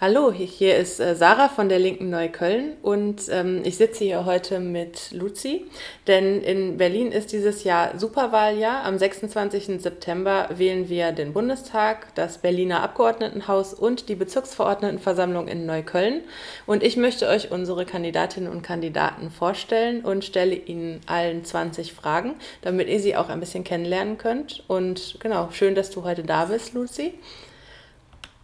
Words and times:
Hallo, 0.00 0.30
hier 0.30 0.76
ist 0.76 1.00
äh, 1.00 1.16
Sarah 1.16 1.48
von 1.48 1.68
der 1.68 1.80
Linken 1.80 2.08
Neukölln 2.08 2.76
und 2.82 3.22
ähm, 3.30 3.62
ich 3.64 3.78
sitze 3.78 4.04
hier 4.04 4.26
heute 4.26 4.60
mit 4.60 5.10
Luzi, 5.10 5.66
denn 6.06 6.40
in 6.40 6.76
Berlin 6.76 7.10
ist 7.10 7.32
dieses 7.32 7.64
Jahr 7.64 7.98
Superwahljahr. 7.98 8.84
Am 8.84 8.96
26. 8.96 9.82
September 9.82 10.50
wählen 10.54 10.88
wir 10.88 11.10
den 11.10 11.32
Bundestag, 11.32 12.14
das 12.14 12.38
Berliner 12.38 12.84
Abgeordnetenhaus 12.84 13.74
und 13.74 14.08
die 14.08 14.14
Bezirksverordnetenversammlung 14.14 15.48
in 15.48 15.66
Neukölln. 15.66 16.20
Und 16.64 16.84
ich 16.84 16.96
möchte 16.96 17.26
euch 17.26 17.50
unsere 17.50 17.84
Kandidatinnen 17.84 18.52
und 18.52 18.62
Kandidaten 18.62 19.32
vorstellen 19.32 20.04
und 20.04 20.24
stelle 20.24 20.54
ihnen 20.54 21.00
allen 21.06 21.44
20 21.44 21.92
Fragen, 21.92 22.36
damit 22.62 22.88
ihr 22.88 23.00
sie 23.00 23.16
auch 23.16 23.30
ein 23.30 23.40
bisschen 23.40 23.64
kennenlernen 23.64 24.16
könnt. 24.16 24.62
Und 24.68 25.16
genau, 25.18 25.48
schön, 25.50 25.74
dass 25.74 25.90
du 25.90 26.04
heute 26.04 26.22
da 26.22 26.44
bist, 26.44 26.74
Luzi. 26.74 27.14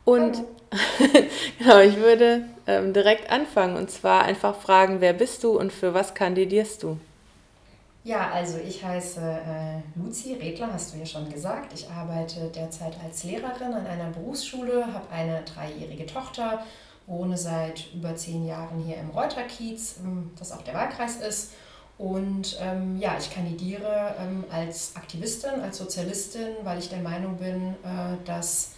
Und 0.04 0.44
genau, 1.58 1.80
ich 1.80 1.96
würde 1.96 2.44
ähm, 2.66 2.92
direkt 2.92 3.30
anfangen 3.30 3.76
und 3.76 3.90
zwar 3.90 4.22
einfach 4.24 4.56
fragen, 4.56 5.00
wer 5.00 5.12
bist 5.12 5.44
du 5.44 5.58
und 5.58 5.72
für 5.72 5.94
was 5.94 6.14
kandidierst 6.14 6.82
du? 6.82 6.98
Ja, 8.02 8.30
also 8.32 8.58
ich 8.58 8.84
heiße 8.84 9.20
äh, 9.20 9.98
Luzi 9.98 10.34
Redler, 10.34 10.70
hast 10.70 10.92
du 10.92 10.98
ja 10.98 11.06
schon 11.06 11.32
gesagt. 11.32 11.72
Ich 11.72 11.88
arbeite 11.88 12.50
derzeit 12.54 12.94
als 13.02 13.24
Lehrerin 13.24 13.72
an 13.72 13.86
einer 13.86 14.10
Berufsschule, 14.10 14.92
habe 14.92 15.10
eine 15.10 15.42
dreijährige 15.42 16.04
Tochter, 16.04 16.62
wohne 17.06 17.38
seit 17.38 17.94
über 17.94 18.14
zehn 18.14 18.46
Jahren 18.46 18.82
hier 18.84 18.96
im 18.96 19.08
Reuterkiez, 19.08 20.00
ähm, 20.04 20.32
das 20.38 20.52
auch 20.52 20.60
der 20.62 20.74
Wahlkreis 20.74 21.16
ist. 21.16 21.52
Und 21.96 22.58
ähm, 22.60 22.98
ja, 22.98 23.16
ich 23.18 23.32
kandidiere 23.32 24.16
ähm, 24.20 24.44
als 24.50 24.96
Aktivistin, 24.96 25.60
als 25.62 25.78
Sozialistin, 25.78 26.48
weil 26.62 26.78
ich 26.78 26.90
der 26.90 27.00
Meinung 27.00 27.36
bin, 27.36 27.70
äh, 27.84 28.16
dass 28.26 28.72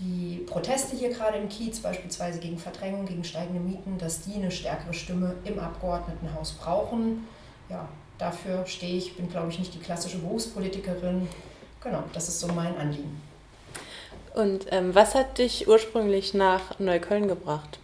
die 0.00 0.44
Proteste 0.46 0.96
hier 0.96 1.10
gerade 1.10 1.38
im 1.38 1.48
Kiez, 1.48 1.80
beispielsweise 1.80 2.40
gegen 2.40 2.58
Verdrängung, 2.58 3.06
gegen 3.06 3.24
steigende 3.24 3.60
Mieten, 3.60 3.98
dass 3.98 4.22
die 4.22 4.34
eine 4.34 4.50
stärkere 4.50 4.92
Stimme 4.92 5.36
im 5.44 5.58
Abgeordnetenhaus 5.58 6.52
brauchen. 6.52 7.26
Ja, 7.68 7.88
dafür 8.18 8.66
stehe 8.66 8.96
ich, 8.96 9.16
bin 9.16 9.30
glaube 9.30 9.50
ich 9.50 9.58
nicht 9.58 9.74
die 9.74 9.78
klassische 9.78 10.18
Berufspolitikerin. 10.18 11.28
Genau, 11.82 12.02
das 12.12 12.28
ist 12.28 12.40
so 12.40 12.48
mein 12.48 12.76
Anliegen. 12.76 13.20
Und 14.34 14.66
ähm, 14.70 14.94
was 14.94 15.14
hat 15.14 15.38
dich 15.38 15.68
ursprünglich 15.68 16.34
nach 16.34 16.78
Neukölln 16.80 17.28
gebracht? 17.28 17.78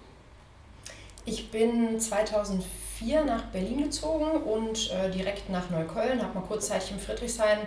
Ich 1.25 1.51
bin 1.51 2.01
2004 2.01 3.25
nach 3.25 3.45
Berlin 3.47 3.85
gezogen 3.85 4.43
und 4.43 4.91
äh, 4.91 5.11
direkt 5.11 5.49
nach 5.49 5.71
Neukölln, 5.71 6.21
habe 6.21 6.41
mal 6.41 6.47
kurzzeitig 6.47 6.91
im 6.91 6.99
Friedrichshain 6.99 7.59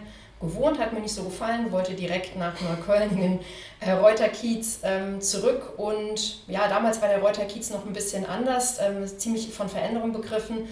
gewohnt, 0.44 0.80
hat 0.80 0.94
mir 0.94 1.00
nicht 1.00 1.14
so 1.14 1.24
gefallen, 1.24 1.72
wollte 1.72 1.94
direkt 1.94 2.38
nach 2.38 2.54
Neukölln 2.62 3.12
in 3.12 3.22
den 3.22 3.40
äh, 3.80 3.92
Reuterkiez 3.94 4.80
ähm, 4.84 5.22
zurück. 5.22 5.74
Und 5.78 6.48
ja, 6.48 6.68
damals 6.68 7.02
war 7.02 7.10
der 7.10 7.22
Reuterkiez 7.22 7.72
noch 7.72 7.86
ein 7.86 7.94
bisschen 7.94 8.26
anders, 8.26 8.80
ähm, 8.80 9.08
ziemlich 9.08 9.52
von 9.52 9.70
Veränderung 9.70 10.14
begriffen. 10.14 10.68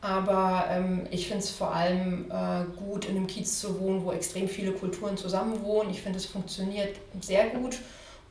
Aber 0.00 0.66
ähm, 0.68 1.06
ich 1.10 1.28
finde 1.28 1.42
es 1.42 1.50
vor 1.50 1.74
allem 1.74 2.30
äh, 2.30 2.64
gut, 2.78 3.06
in 3.06 3.16
einem 3.16 3.26
Kiez 3.26 3.58
zu 3.58 3.80
wohnen, 3.80 4.04
wo 4.04 4.12
extrem 4.12 4.48
viele 4.48 4.72
Kulturen 4.72 5.16
zusammenwohnen. 5.16 5.90
Ich 5.90 6.02
finde, 6.02 6.18
es 6.18 6.26
funktioniert 6.26 6.96
sehr 7.22 7.48
gut 7.48 7.78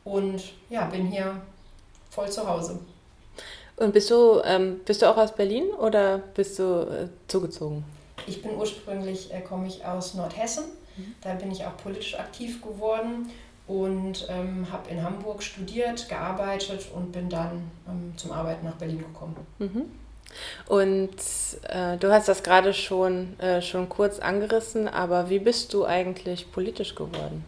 und 0.03 0.44
ja, 0.69 0.85
bin 0.85 1.07
hier 1.07 1.41
voll 2.11 2.30
zu 2.30 2.47
Hause. 2.47 2.80
Und 3.75 3.91
bist 3.91 4.11
du, 4.11 4.39
ähm, 4.45 4.81
bist 4.85 5.02
du 5.02 5.09
auch 5.09 5.17
aus 5.17 5.33
Berlin 5.33 5.72
oder 5.72 6.19
bist 6.35 6.59
du 6.59 6.63
äh, 6.63 7.07
zugezogen? 7.28 7.83
Ich 8.28 8.44
bin 8.44 8.55
ursprünglich, 8.55 9.33
äh, 9.33 9.41
komme 9.41 9.67
ich 9.67 9.83
aus 9.83 10.13
Nordhessen 10.13 10.66
da 11.22 11.33
bin 11.33 11.52
ich 11.52 11.66
auch 11.66 11.77
politisch 11.77 12.17
aktiv 12.17 12.61
geworden 12.61 13.30
und 13.67 14.27
ähm, 14.30 14.67
habe 14.72 14.89
in 14.89 15.02
Hamburg 15.03 15.41
studiert, 15.41 16.09
gearbeitet 16.09 16.88
und 16.94 17.11
bin 17.11 17.30
dann 17.30 17.72
ähm, 17.88 18.13
zum 18.17 18.31
Arbeiten 18.31 18.66
nach 18.66 18.75
Berlin 18.75 19.00
gekommen. 19.00 19.35
Mhm. 19.59 19.85
Und 20.67 21.16
äh, 21.69 21.97
du 21.97 22.11
hast 22.11 22.27
das 22.27 22.44
gerade 22.44 22.73
schon, 22.73 23.39
äh, 23.39 23.61
schon 23.61 23.88
kurz 23.88 24.19
angerissen, 24.19 24.88
aber 24.88 25.29
wie 25.29 25.40
bist 25.40 25.73
du 25.73 25.85
eigentlich 25.85 26.51
politisch 26.51 26.95
geworden? 26.95 27.45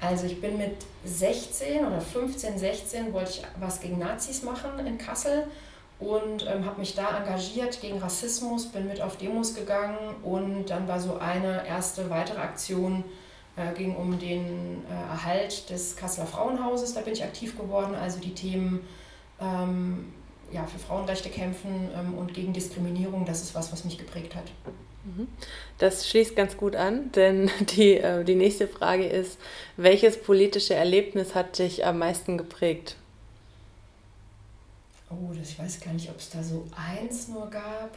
Also 0.00 0.26
ich 0.26 0.40
bin 0.40 0.56
mit 0.56 0.76
16 1.04 1.84
oder 1.84 2.00
15, 2.00 2.58
16 2.58 3.12
wollte 3.12 3.30
ich 3.30 3.42
was 3.58 3.80
gegen 3.80 3.98
Nazis 3.98 4.42
machen 4.42 4.86
in 4.86 4.96
Kassel 4.96 5.44
und 6.00 6.46
ähm, 6.46 6.64
habe 6.64 6.80
mich 6.80 6.94
da 6.94 7.18
engagiert 7.18 7.80
gegen 7.80 7.98
Rassismus, 7.98 8.66
bin 8.66 8.88
mit 8.88 9.02
auf 9.02 9.18
Demos 9.18 9.54
gegangen 9.54 9.98
und 10.22 10.70
dann 10.70 10.88
war 10.88 10.98
so 10.98 11.18
eine 11.18 11.66
erste 11.66 12.08
weitere 12.08 12.40
Aktion, 12.40 13.04
äh, 13.56 13.74
ging 13.76 13.94
um 13.94 14.18
den 14.18 14.82
äh, 14.88 15.10
Erhalt 15.10 15.68
des 15.68 15.96
Kasseler 15.96 16.26
Frauenhauses, 16.26 16.94
da 16.94 17.02
bin 17.02 17.12
ich 17.12 17.22
aktiv 17.22 17.56
geworden, 17.56 17.94
also 17.94 18.18
die 18.18 18.34
Themen 18.34 18.80
ähm, 19.40 20.12
ja, 20.50 20.66
für 20.66 20.78
Frauenrechte 20.78 21.28
kämpfen 21.28 21.90
ähm, 21.94 22.16
und 22.16 22.32
gegen 22.32 22.54
Diskriminierung, 22.54 23.26
das 23.26 23.42
ist 23.42 23.54
was, 23.54 23.70
was 23.70 23.84
mich 23.84 23.98
geprägt 23.98 24.34
hat. 24.34 24.44
Mhm. 25.04 25.28
Das 25.78 26.08
schließt 26.08 26.34
ganz 26.34 26.56
gut 26.56 26.76
an, 26.76 27.12
denn 27.12 27.50
die, 27.76 27.98
äh, 27.98 28.24
die 28.24 28.34
nächste 28.36 28.68
Frage 28.68 29.04
ist, 29.06 29.38
welches 29.76 30.16
politische 30.16 30.74
Erlebnis 30.74 31.34
hat 31.34 31.58
dich 31.58 31.84
am 31.84 31.98
meisten 31.98 32.38
geprägt? 32.38 32.96
Oh, 35.10 35.32
das, 35.36 35.50
ich 35.50 35.58
weiß 35.58 35.80
gar 35.80 35.92
nicht, 35.92 36.08
ob 36.10 36.18
es 36.18 36.30
da 36.30 36.42
so 36.42 36.66
eins 36.76 37.28
nur 37.28 37.48
gab. 37.50 37.96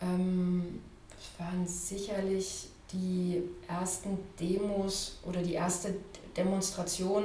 Ähm, 0.00 0.80
es 1.18 1.40
waren 1.40 1.66
sicherlich 1.66 2.68
die 2.92 3.42
ersten 3.68 4.18
Demos 4.38 5.18
oder 5.24 5.42
die 5.42 5.54
erste 5.54 5.94
Demonstration 6.36 7.24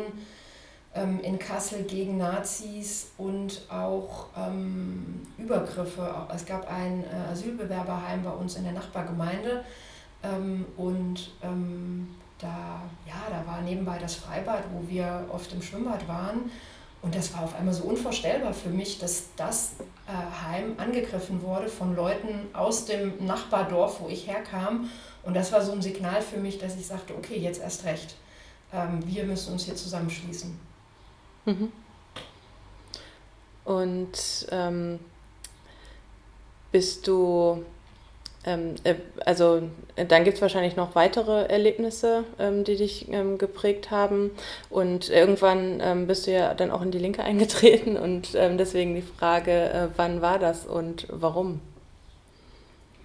ähm, 0.94 1.20
in 1.22 1.38
Kassel 1.38 1.84
gegen 1.84 2.18
Nazis 2.18 3.12
und 3.18 3.62
auch 3.70 4.28
ähm, 4.38 5.22
Übergriffe. 5.38 6.28
Es 6.34 6.46
gab 6.46 6.72
ein 6.72 7.04
äh, 7.04 7.32
Asylbewerberheim 7.32 8.24
bei 8.24 8.32
uns 8.32 8.56
in 8.56 8.64
der 8.64 8.74
Nachbargemeinde 8.74 9.64
ähm, 10.24 10.66
und 10.78 11.32
ähm, 11.44 12.16
da, 12.40 12.82
ja, 13.08 13.24
da 13.30 13.46
war 13.52 13.62
nebenbei 13.62 13.98
das 13.98 14.16
Freibad, 14.16 14.64
wo 14.72 14.88
wir 14.88 15.26
oft 15.30 15.52
im 15.54 15.62
Schwimmbad 15.62 16.08
waren. 16.08 16.52
Und 17.02 17.16
das 17.16 17.34
war 17.34 17.44
auf 17.44 17.56
einmal 17.56 17.74
so 17.74 17.84
unvorstellbar 17.84 18.54
für 18.54 18.70
mich, 18.70 19.00
dass 19.00 19.26
das 19.36 19.74
äh, 20.08 20.46
Heim 20.46 20.74
angegriffen 20.78 21.42
wurde 21.42 21.70
von 21.70 21.96
Leuten 21.96 22.48
aus 22.54 22.86
dem 22.86 23.26
Nachbardorf, 23.26 24.02
wo 24.02 24.08
ich 24.08 24.28
herkam. 24.28 24.90
Und 25.24 25.36
das 25.36 25.52
war 25.52 25.62
so 25.62 25.72
ein 25.72 25.82
Signal 25.82 26.22
für 26.22 26.38
mich, 26.38 26.58
dass 26.58 26.76
ich 26.76 26.88
sagte, 26.88 27.14
okay, 27.16 27.38
jetzt 27.38 27.62
erst 27.62 27.86
recht. 27.86 28.16
Ähm, 28.74 29.00
wir 29.06 29.26
müssen 29.26 29.54
uns 29.54 29.66
hier 29.66 29.76
zusammenschließen. 29.76 30.60
Mhm. 31.46 31.72
Und 33.64 34.48
ähm, 34.52 35.00
bist 36.72 37.08
du 37.08 37.64
ähm, 38.46 38.76
äh, 38.84 38.96
also 39.26 39.64
dann 39.96 40.24
gibt 40.24 40.36
es 40.36 40.42
wahrscheinlich 40.42 40.76
noch 40.76 40.96
weitere 40.96 41.46
Erlebnisse, 41.46 42.24
ähm, 42.40 42.64
die 42.64 42.78
dich 42.78 43.10
ähm, 43.12 43.38
geprägt 43.38 43.92
haben. 43.92 44.32
Und 44.70 45.10
irgendwann 45.10 45.80
ähm, 45.82 46.08
bist 46.08 46.28
du 46.28 46.32
ja 46.32 46.54
dann 46.54 46.72
auch 46.72 46.82
in 46.82 46.92
die 46.92 47.00
Linke 47.00 47.24
eingetreten 47.26 47.98
und 47.98 48.36
ähm, 48.36 48.58
deswegen 48.58 48.96
die 48.96 49.02
Frage, 49.02 49.52
äh, 49.52 49.88
wann 49.96 50.22
war 50.22 50.40
das 50.40 50.66
und 50.66 51.08
warum? 51.10 51.60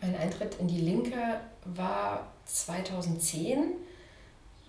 Mein 0.01 0.17
Eintritt 0.17 0.57
in 0.61 0.69
die 0.69 0.81
Linke 0.81 1.17
war 1.65 2.27
2010. 2.47 3.73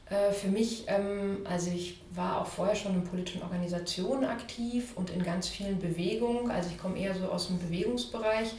Äh, 0.10 0.32
für 0.32 0.48
mich, 0.48 0.86
ähm, 0.88 1.46
also 1.50 1.72
ich 1.72 2.02
war 2.14 2.42
auch 2.42 2.48
vorher 2.48 2.76
schon 2.76 2.94
in 2.94 3.04
politischen 3.04 3.42
Organisationen 3.42 4.26
aktiv 4.26 4.94
und 4.96 5.10
in 5.10 5.24
ganz 5.24 5.48
vielen 5.48 5.80
Bewegungen. 5.80 6.52
Also 6.52 6.70
ich 6.70 6.78
komme 6.78 6.98
eher 7.00 7.16
so 7.16 7.26
aus 7.26 7.48
dem 7.48 7.60
Bewegungsbereich 7.60 8.54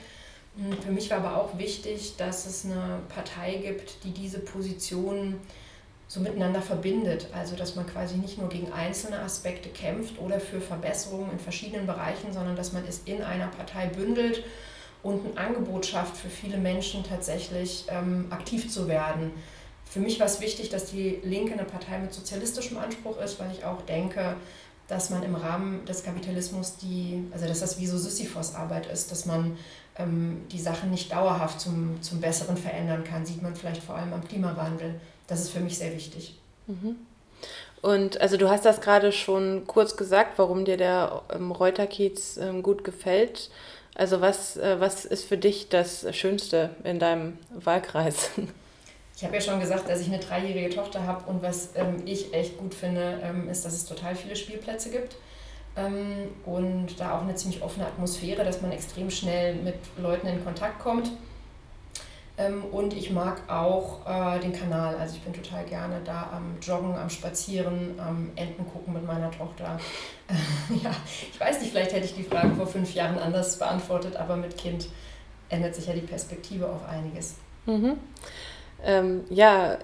für 0.82 0.92
mich 0.92 1.10
war 1.10 1.18
aber 1.18 1.36
auch 1.36 1.58
wichtig, 1.58 2.14
dass 2.16 2.46
es 2.46 2.64
eine 2.64 3.00
Partei 3.08 3.56
gibt, 3.56 4.04
die 4.04 4.12
diese 4.12 4.38
Positionen 4.38 5.40
so 6.06 6.20
miteinander 6.20 6.62
verbindet. 6.62 7.28
Also 7.32 7.56
dass 7.56 7.74
man 7.74 7.86
quasi 7.86 8.16
nicht 8.16 8.38
nur 8.38 8.48
gegen 8.48 8.72
einzelne 8.72 9.18
Aspekte 9.18 9.68
kämpft 9.68 10.18
oder 10.20 10.38
für 10.38 10.60
Verbesserungen 10.60 11.32
in 11.32 11.38
verschiedenen 11.38 11.86
Bereichen, 11.86 12.32
sondern 12.32 12.54
dass 12.54 12.72
man 12.72 12.84
es 12.86 13.02
in 13.04 13.22
einer 13.22 13.48
Partei 13.48 13.86
bündelt 13.86 14.44
und 15.02 15.26
ein 15.26 15.38
Angebot 15.38 15.86
schafft 15.86 16.16
für 16.16 16.30
viele 16.30 16.56
Menschen 16.56 17.04
tatsächlich 17.04 17.86
ähm, 17.88 18.26
aktiv 18.30 18.70
zu 18.70 18.88
werden. 18.88 19.32
Für 19.84 20.00
mich 20.00 20.18
war 20.18 20.26
es 20.26 20.40
wichtig, 20.40 20.70
dass 20.70 20.86
die 20.86 21.20
Linke 21.22 21.52
eine 21.52 21.64
Partei 21.64 21.98
mit 21.98 22.14
sozialistischem 22.14 22.78
Anspruch 22.78 23.20
ist, 23.20 23.38
weil 23.38 23.50
ich 23.52 23.64
auch 23.64 23.82
denke, 23.82 24.36
dass 24.88 25.10
man 25.10 25.22
im 25.22 25.34
Rahmen 25.34 25.84
des 25.86 26.04
Kapitalismus 26.04 26.76
die, 26.76 27.24
also 27.32 27.46
dass 27.46 27.60
das 27.60 27.78
wie 27.78 27.86
so 27.86 27.98
Sisyphos-Arbeit 27.98 28.86
ist, 28.86 29.10
dass 29.10 29.26
man 29.26 29.56
die 29.96 30.58
Sachen 30.58 30.90
nicht 30.90 31.12
dauerhaft 31.12 31.60
zum, 31.60 32.02
zum 32.02 32.20
Besseren 32.20 32.56
verändern 32.56 33.04
kann, 33.04 33.24
sieht 33.24 33.42
man 33.42 33.54
vielleicht 33.54 33.82
vor 33.82 33.94
allem 33.94 34.12
am 34.12 34.26
Klimawandel. 34.26 35.00
Das 35.28 35.40
ist 35.40 35.50
für 35.50 35.60
mich 35.60 35.78
sehr 35.78 35.94
wichtig. 35.94 36.36
Mhm. 36.66 36.96
Und 37.80 38.20
also 38.20 38.36
du 38.36 38.48
hast 38.48 38.64
das 38.64 38.80
gerade 38.80 39.12
schon 39.12 39.66
kurz 39.66 39.96
gesagt, 39.96 40.38
warum 40.38 40.64
dir 40.64 40.76
der 40.76 41.22
ähm, 41.32 41.52
Reuterkiez 41.52 42.38
ähm, 42.38 42.62
gut 42.62 42.82
gefällt. 42.82 43.50
Also 43.94 44.20
was, 44.20 44.56
äh, 44.56 44.80
was 44.80 45.04
ist 45.04 45.24
für 45.24 45.36
dich 45.36 45.68
das 45.68 46.06
Schönste 46.16 46.70
in 46.82 46.98
deinem 46.98 47.38
Wahlkreis? 47.50 48.30
Ich 49.16 49.22
habe 49.22 49.36
ja 49.36 49.40
schon 49.40 49.60
gesagt, 49.60 49.88
dass 49.88 50.00
ich 50.00 50.08
eine 50.08 50.18
dreijährige 50.18 50.74
Tochter 50.74 51.06
habe 51.06 51.30
und 51.30 51.40
was 51.40 51.68
ähm, 51.76 52.02
ich 52.04 52.34
echt 52.34 52.58
gut 52.58 52.74
finde, 52.74 53.20
ähm, 53.22 53.48
ist, 53.48 53.64
dass 53.64 53.72
es 53.72 53.84
total 53.84 54.16
viele 54.16 54.34
Spielplätze 54.34 54.90
gibt. 54.90 55.14
Ähm, 55.76 56.28
und 56.44 56.98
da 56.98 57.16
auch 57.16 57.22
eine 57.22 57.34
ziemlich 57.34 57.62
offene 57.62 57.86
Atmosphäre, 57.86 58.44
dass 58.44 58.62
man 58.62 58.72
extrem 58.72 59.10
schnell 59.10 59.56
mit 59.56 59.76
Leuten 59.96 60.26
in 60.26 60.44
Kontakt 60.44 60.78
kommt. 60.78 61.10
Ähm, 62.36 62.64
und 62.72 62.94
ich 62.94 63.10
mag 63.10 63.42
auch 63.48 64.00
äh, 64.06 64.40
den 64.40 64.52
Kanal. 64.52 64.96
Also 64.96 65.16
ich 65.16 65.22
bin 65.22 65.32
total 65.32 65.64
gerne 65.64 66.00
da 66.04 66.30
am 66.32 66.56
Joggen, 66.60 66.96
am 66.96 67.08
Spazieren, 67.08 67.94
am 67.98 68.30
Enten 68.34 68.66
gucken 68.66 68.92
mit 68.92 69.06
meiner 69.06 69.30
Tochter. 69.30 69.78
ja, 70.82 70.90
ich 71.32 71.38
weiß 71.38 71.60
nicht, 71.60 71.70
vielleicht 71.70 71.92
hätte 71.92 72.06
ich 72.06 72.14
die 72.14 72.24
Frage 72.24 72.54
vor 72.54 72.66
fünf 72.66 72.92
Jahren 72.94 73.18
anders 73.18 73.58
beantwortet, 73.58 74.16
aber 74.16 74.36
mit 74.36 74.56
Kind 74.56 74.88
ändert 75.48 75.76
sich 75.76 75.86
ja 75.86 75.92
die 75.92 76.00
Perspektive 76.00 76.68
auf 76.68 76.84
einiges. 76.88 77.36
Mhm. 77.66 77.98
Ähm, 78.82 79.24
ja, 79.30 79.78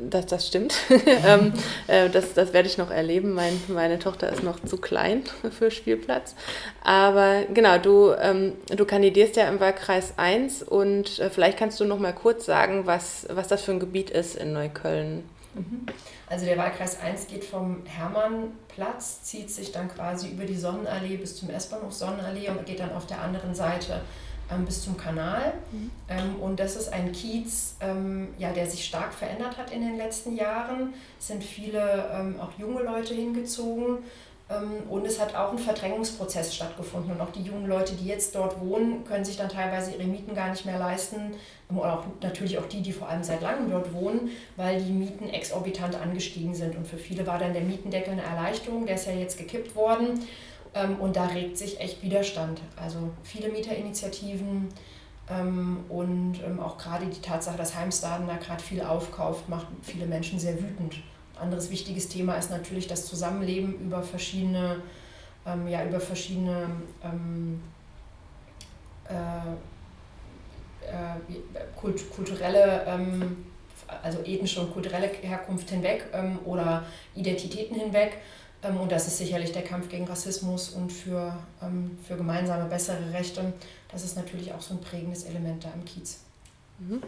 das, 0.00 0.26
das 0.26 0.46
stimmt. 0.46 0.74
ähm, 1.26 1.52
äh, 1.86 2.08
das, 2.08 2.34
das 2.34 2.52
werde 2.52 2.68
ich 2.68 2.78
noch 2.78 2.90
erleben. 2.90 3.32
Mein, 3.32 3.60
meine 3.68 3.98
Tochter 3.98 4.30
ist 4.30 4.42
noch 4.42 4.60
zu 4.60 4.78
klein 4.78 5.24
für 5.50 5.70
Spielplatz. 5.70 6.34
Aber 6.82 7.42
genau, 7.52 7.78
du, 7.78 8.12
ähm, 8.12 8.52
du 8.74 8.84
kandidierst 8.84 9.36
ja 9.36 9.48
im 9.48 9.60
Wahlkreis 9.60 10.14
1 10.16 10.62
und 10.62 11.18
äh, 11.18 11.30
vielleicht 11.30 11.58
kannst 11.58 11.80
du 11.80 11.84
noch 11.84 11.98
mal 11.98 12.12
kurz 12.12 12.46
sagen, 12.46 12.86
was, 12.86 13.26
was 13.30 13.48
das 13.48 13.62
für 13.62 13.72
ein 13.72 13.80
Gebiet 13.80 14.10
ist 14.10 14.36
in 14.36 14.52
Neukölln. 14.52 15.28
Mhm. 15.54 15.86
Also 16.28 16.44
der 16.44 16.58
Wahlkreis 16.58 17.00
1 17.00 17.28
geht 17.28 17.44
vom 17.44 17.82
Hermannplatz, 17.86 19.22
zieht 19.22 19.50
sich 19.50 19.72
dann 19.72 19.88
quasi 19.88 20.28
über 20.28 20.44
die 20.44 20.56
Sonnenallee 20.56 21.16
bis 21.16 21.36
zum 21.36 21.50
S-Bahnhof 21.50 21.92
Sonnenallee 21.92 22.48
und 22.50 22.66
geht 22.66 22.80
dann 22.80 22.92
auf 22.92 23.06
der 23.06 23.20
anderen 23.22 23.54
Seite 23.54 24.00
ähm, 24.50 24.64
bis 24.64 24.82
zum 24.82 24.96
Kanal. 24.96 25.52
Mhm. 25.72 25.90
Ähm, 26.08 26.36
und 26.40 26.60
das 26.60 26.76
ist 26.76 26.92
ein 26.92 27.12
Kiez, 27.12 27.76
ähm, 27.80 28.28
ja, 28.38 28.52
der 28.52 28.66
sich 28.66 28.84
stark 28.84 29.12
verändert 29.12 29.58
hat 29.58 29.72
in 29.72 29.80
den 29.80 29.96
letzten 29.96 30.36
Jahren. 30.36 30.94
Es 31.18 31.28
sind 31.28 31.42
viele 31.42 32.08
ähm, 32.12 32.40
auch 32.40 32.58
junge 32.58 32.82
Leute 32.82 33.14
hingezogen. 33.14 33.98
Ähm, 34.48 34.88
und 34.88 35.04
es 35.04 35.20
hat 35.20 35.34
auch 35.34 35.52
ein 35.52 35.58
Verdrängungsprozess 35.58 36.54
stattgefunden. 36.54 37.12
Und 37.12 37.20
auch 37.20 37.32
die 37.32 37.42
jungen 37.42 37.66
Leute, 37.66 37.94
die 37.94 38.06
jetzt 38.06 38.34
dort 38.34 38.60
wohnen, 38.60 39.04
können 39.04 39.24
sich 39.24 39.36
dann 39.36 39.48
teilweise 39.48 39.92
ihre 39.92 40.04
Mieten 40.04 40.34
gar 40.34 40.50
nicht 40.50 40.64
mehr 40.64 40.78
leisten. 40.78 41.34
Oder 41.68 41.98
auch, 41.98 42.04
natürlich 42.20 42.58
auch 42.58 42.66
die, 42.66 42.80
die 42.82 42.92
vor 42.92 43.08
allem 43.08 43.24
seit 43.24 43.42
langem 43.42 43.70
dort 43.70 43.92
wohnen, 43.92 44.30
weil 44.56 44.80
die 44.80 44.92
Mieten 44.92 45.28
exorbitant 45.28 45.96
angestiegen 45.96 46.54
sind. 46.54 46.76
Und 46.76 46.86
für 46.86 46.98
viele 46.98 47.26
war 47.26 47.38
dann 47.38 47.52
der 47.52 47.62
Mietendeckel 47.62 48.12
eine 48.12 48.22
Erleichterung. 48.22 48.86
Der 48.86 48.94
ist 48.94 49.06
ja 49.06 49.12
jetzt 49.12 49.36
gekippt 49.36 49.74
worden. 49.74 50.20
Ähm, 50.76 50.96
und 50.96 51.16
da 51.16 51.26
regt 51.26 51.58
sich 51.58 51.80
echt 51.80 52.02
Widerstand. 52.02 52.60
Also 52.76 52.98
viele 53.22 53.48
Mieterinitiativen 53.48 54.68
ähm, 55.30 55.84
und 55.88 56.40
ähm, 56.44 56.60
auch 56.60 56.76
gerade 56.78 57.06
die 57.06 57.20
Tatsache, 57.20 57.56
dass 57.56 57.74
Heimstaden 57.74 58.26
da 58.26 58.36
gerade 58.36 58.62
viel 58.62 58.82
aufkauft, 58.82 59.48
macht 59.48 59.66
viele 59.82 60.06
Menschen 60.06 60.38
sehr 60.38 60.54
wütend. 60.60 60.96
Ein 61.36 61.44
anderes 61.44 61.70
wichtiges 61.70 62.08
Thema 62.08 62.36
ist 62.36 62.50
natürlich 62.50 62.86
das 62.86 63.06
Zusammenleben 63.06 63.74
über 63.80 64.02
verschiedene, 64.02 64.80
ja, 65.68 65.84
über 65.84 66.00
verschiedene 66.00 66.70
äh, 69.08 69.14
äh, 70.86 71.60
kult 71.76 72.10
kulturelle 72.10 72.84
ähm, 72.86 73.46
also 74.02 74.18
ethnische 74.24 74.60
und 74.60 74.72
kulturelle 74.72 75.08
Herkunft 75.08 75.70
hinweg 75.70 76.06
ähm, 76.12 76.38
oder 76.44 76.84
Identitäten 77.14 77.78
hinweg. 77.78 78.18
Ähm, 78.66 78.80
und 78.80 78.92
das 78.92 79.06
ist 79.06 79.18
sicherlich 79.18 79.52
der 79.52 79.62
Kampf 79.62 79.88
gegen 79.88 80.06
Rassismus 80.06 80.70
und 80.70 80.92
für, 80.92 81.36
ähm, 81.62 81.98
für 82.06 82.16
gemeinsame, 82.16 82.68
bessere 82.68 83.12
Rechte. 83.12 83.52
Das 83.90 84.04
ist 84.04 84.16
natürlich 84.16 84.52
auch 84.52 84.60
so 84.60 84.74
ein 84.74 84.80
prägendes 84.80 85.24
Element 85.24 85.64
da 85.64 85.68
im 85.74 85.84
Kiez. 85.84 86.20
Mhm. 86.78 87.02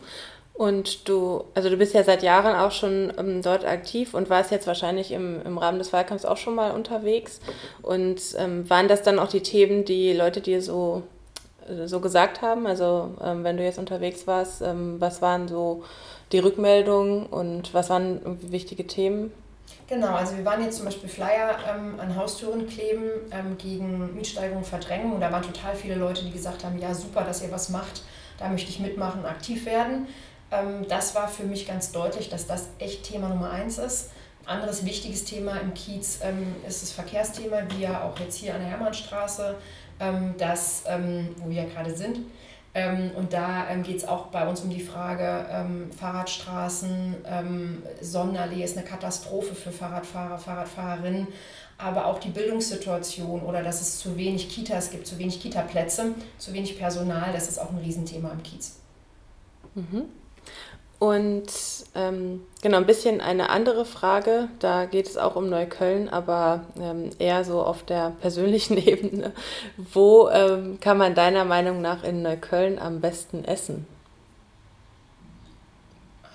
Und 0.55 1.09
du, 1.09 1.45
also 1.55 1.71
du 1.71 1.77
bist 1.77 1.95
ja 1.95 2.03
seit 2.03 2.25
Jahren 2.25 2.57
auch 2.57 2.73
schon 2.73 3.13
ähm, 3.17 3.43
dort 3.43 3.65
aktiv 3.65 4.13
und 4.13 4.29
warst 4.29 4.51
jetzt 4.51 4.67
wahrscheinlich 4.67 5.13
im, 5.13 5.41
im 5.43 5.57
Rahmen 5.57 5.79
des 5.79 5.93
Wahlkampfs 5.93 6.25
auch 6.25 6.37
schon 6.37 6.57
mal 6.57 6.73
unterwegs. 6.73 7.41
Und 7.83 8.21
ähm, 8.37 8.69
waren 8.69 8.89
das 8.89 9.03
dann 9.03 9.21
auch 9.21 9.29
die 9.29 9.43
Themen, 9.43 9.85
die 9.85 10.13
Leute 10.13 10.41
dir 10.41 10.61
so, 10.61 11.05
äh, 11.69 11.87
so 11.87 12.01
gesagt 12.01 12.43
haben? 12.43 12.67
Also 12.67 13.15
ähm, 13.23 13.45
wenn 13.45 13.57
du 13.57 13.63
jetzt 13.63 13.79
unterwegs 13.79 14.27
warst, 14.27 14.61
ähm, 14.63 14.97
was 14.99 15.23
waren 15.23 15.47
so 15.47 15.85
die 16.33 16.41
Rückmeldungen 16.41 17.27
und 17.27 17.73
was 17.73 17.89
waren 17.89 18.21
wichtige 18.51 18.85
Themen? 18.85 19.33
Genau, 19.89 20.15
also 20.15 20.37
wir 20.37 20.45
waren 20.45 20.63
jetzt 20.63 20.77
zum 20.77 20.85
Beispiel 20.85 21.09
Flyer 21.09 21.57
ähm, 21.67 21.99
an 21.99 22.15
Haustüren 22.15 22.69
kleben 22.69 23.05
ähm, 23.31 23.57
gegen 23.57 24.15
Mietsteigerung, 24.15 24.63
Verdrängung. 24.63 25.15
Und 25.15 25.23
da 25.23 25.33
waren 25.33 25.43
total 25.43 25.75
viele 25.75 25.95
Leute, 25.95 26.25
die 26.25 26.31
gesagt 26.31 26.63
haben, 26.63 26.79
ja 26.79 26.93
super, 26.93 27.25
dass 27.25 27.43
ihr 27.43 27.51
was 27.51 27.71
macht, 27.71 28.03
da 28.39 28.51
möchte 28.51 28.69
ich 28.69 28.81
mitmachen, 28.81 29.25
aktiv 29.25 29.65
werden. 29.65 30.07
Ähm, 30.51 30.87
das 30.89 31.15
war 31.15 31.27
für 31.27 31.45
mich 31.45 31.67
ganz 31.67 31.91
deutlich, 31.91 32.29
dass 32.29 32.47
das 32.47 32.69
echt 32.79 33.05
Thema 33.05 33.31
Nummer 33.31 33.51
eins 33.51 33.79
ist. 33.79 34.11
Anderes 34.45 34.85
wichtiges 34.85 35.25
Thema 35.25 35.57
im 35.57 35.73
Kiez 35.73 36.21
ähm, 36.23 36.55
ist 36.67 36.83
das 36.83 36.93
Verkehrsthema, 36.93 37.63
wie 37.71 37.83
ja 37.83 38.03
auch 38.03 38.19
jetzt 38.19 38.37
hier 38.37 38.55
an 38.55 38.61
der 38.61 38.69
Hermannstraße, 38.69 39.55
ähm, 40.01 40.35
das, 40.37 40.85
ähm, 40.87 41.35
wo 41.39 41.49
wir 41.49 41.63
ja 41.63 41.69
gerade 41.69 41.95
sind. 41.95 42.19
Ähm, 42.79 43.11
und 43.17 43.33
da 43.33 43.69
ähm, 43.69 43.83
geht 43.83 43.97
es 43.97 44.07
auch 44.07 44.27
bei 44.27 44.47
uns 44.49 44.61
um 44.61 44.71
die 44.71 44.81
Frage, 44.81 45.47
ähm, 45.51 45.91
Fahrradstraßen, 45.91 47.17
ähm, 47.27 47.83
Sonnenallee 48.01 48.63
ist 48.63 48.77
eine 48.77 48.87
Katastrophe 48.87 49.57
für 49.57 49.73
Fahrradfahrer, 49.73 50.39
Fahrradfahrerinnen, 50.39 51.27
aber 51.77 52.07
auch 52.07 52.21
die 52.21 52.29
Bildungssituation 52.29 53.43
oder 53.43 53.65
dass 53.65 53.81
es 53.81 53.99
zu 53.99 54.17
wenig 54.17 54.49
Kitas 54.49 54.93
gibt, 54.93 55.09
zu 55.09 55.19
wenig 55.19 55.43
Kitaplätze, 55.43 56.15
zu 56.39 56.53
wenig 56.53 56.79
Personal, 56.79 57.33
das 57.33 57.49
ist 57.49 57.59
auch 57.59 57.71
ein 57.71 57.79
Riesenthema 57.79 58.31
im 58.31 58.45
Kiez. 58.45 58.77
Mhm. 59.75 60.05
Und 60.99 61.47
ähm, 61.95 62.43
genau, 62.61 62.79
ein 62.79 62.87
bisschen 62.87 63.21
eine 63.21 63.51
andere 63.51 63.85
Frage. 63.85 64.49
Da 64.59 64.85
geht 64.85 65.07
es 65.07 65.17
auch 65.17 65.37
um 65.37 65.49
Neukölln, 65.49 66.09
aber 66.09 66.65
ähm, 66.81 67.11
eher 67.21 67.45
so 67.45 67.63
auf 67.63 67.85
der 67.85 68.13
persönlichen 68.21 68.77
Ebene. 68.87 69.33
Wo 69.77 70.29
ähm, 70.29 70.79
kann 70.81 70.99
man 70.99 71.15
deiner 71.15 71.45
Meinung 71.45 71.81
nach 71.81 72.03
in 72.03 72.23
Neukölln 72.23 72.81
am 72.81 73.01
besten 73.01 73.45
essen? 73.45 73.87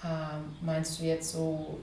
Ähm, 0.06 0.56
meinst 0.62 1.00
du 1.00 1.06
jetzt 1.06 1.32
so 1.32 1.78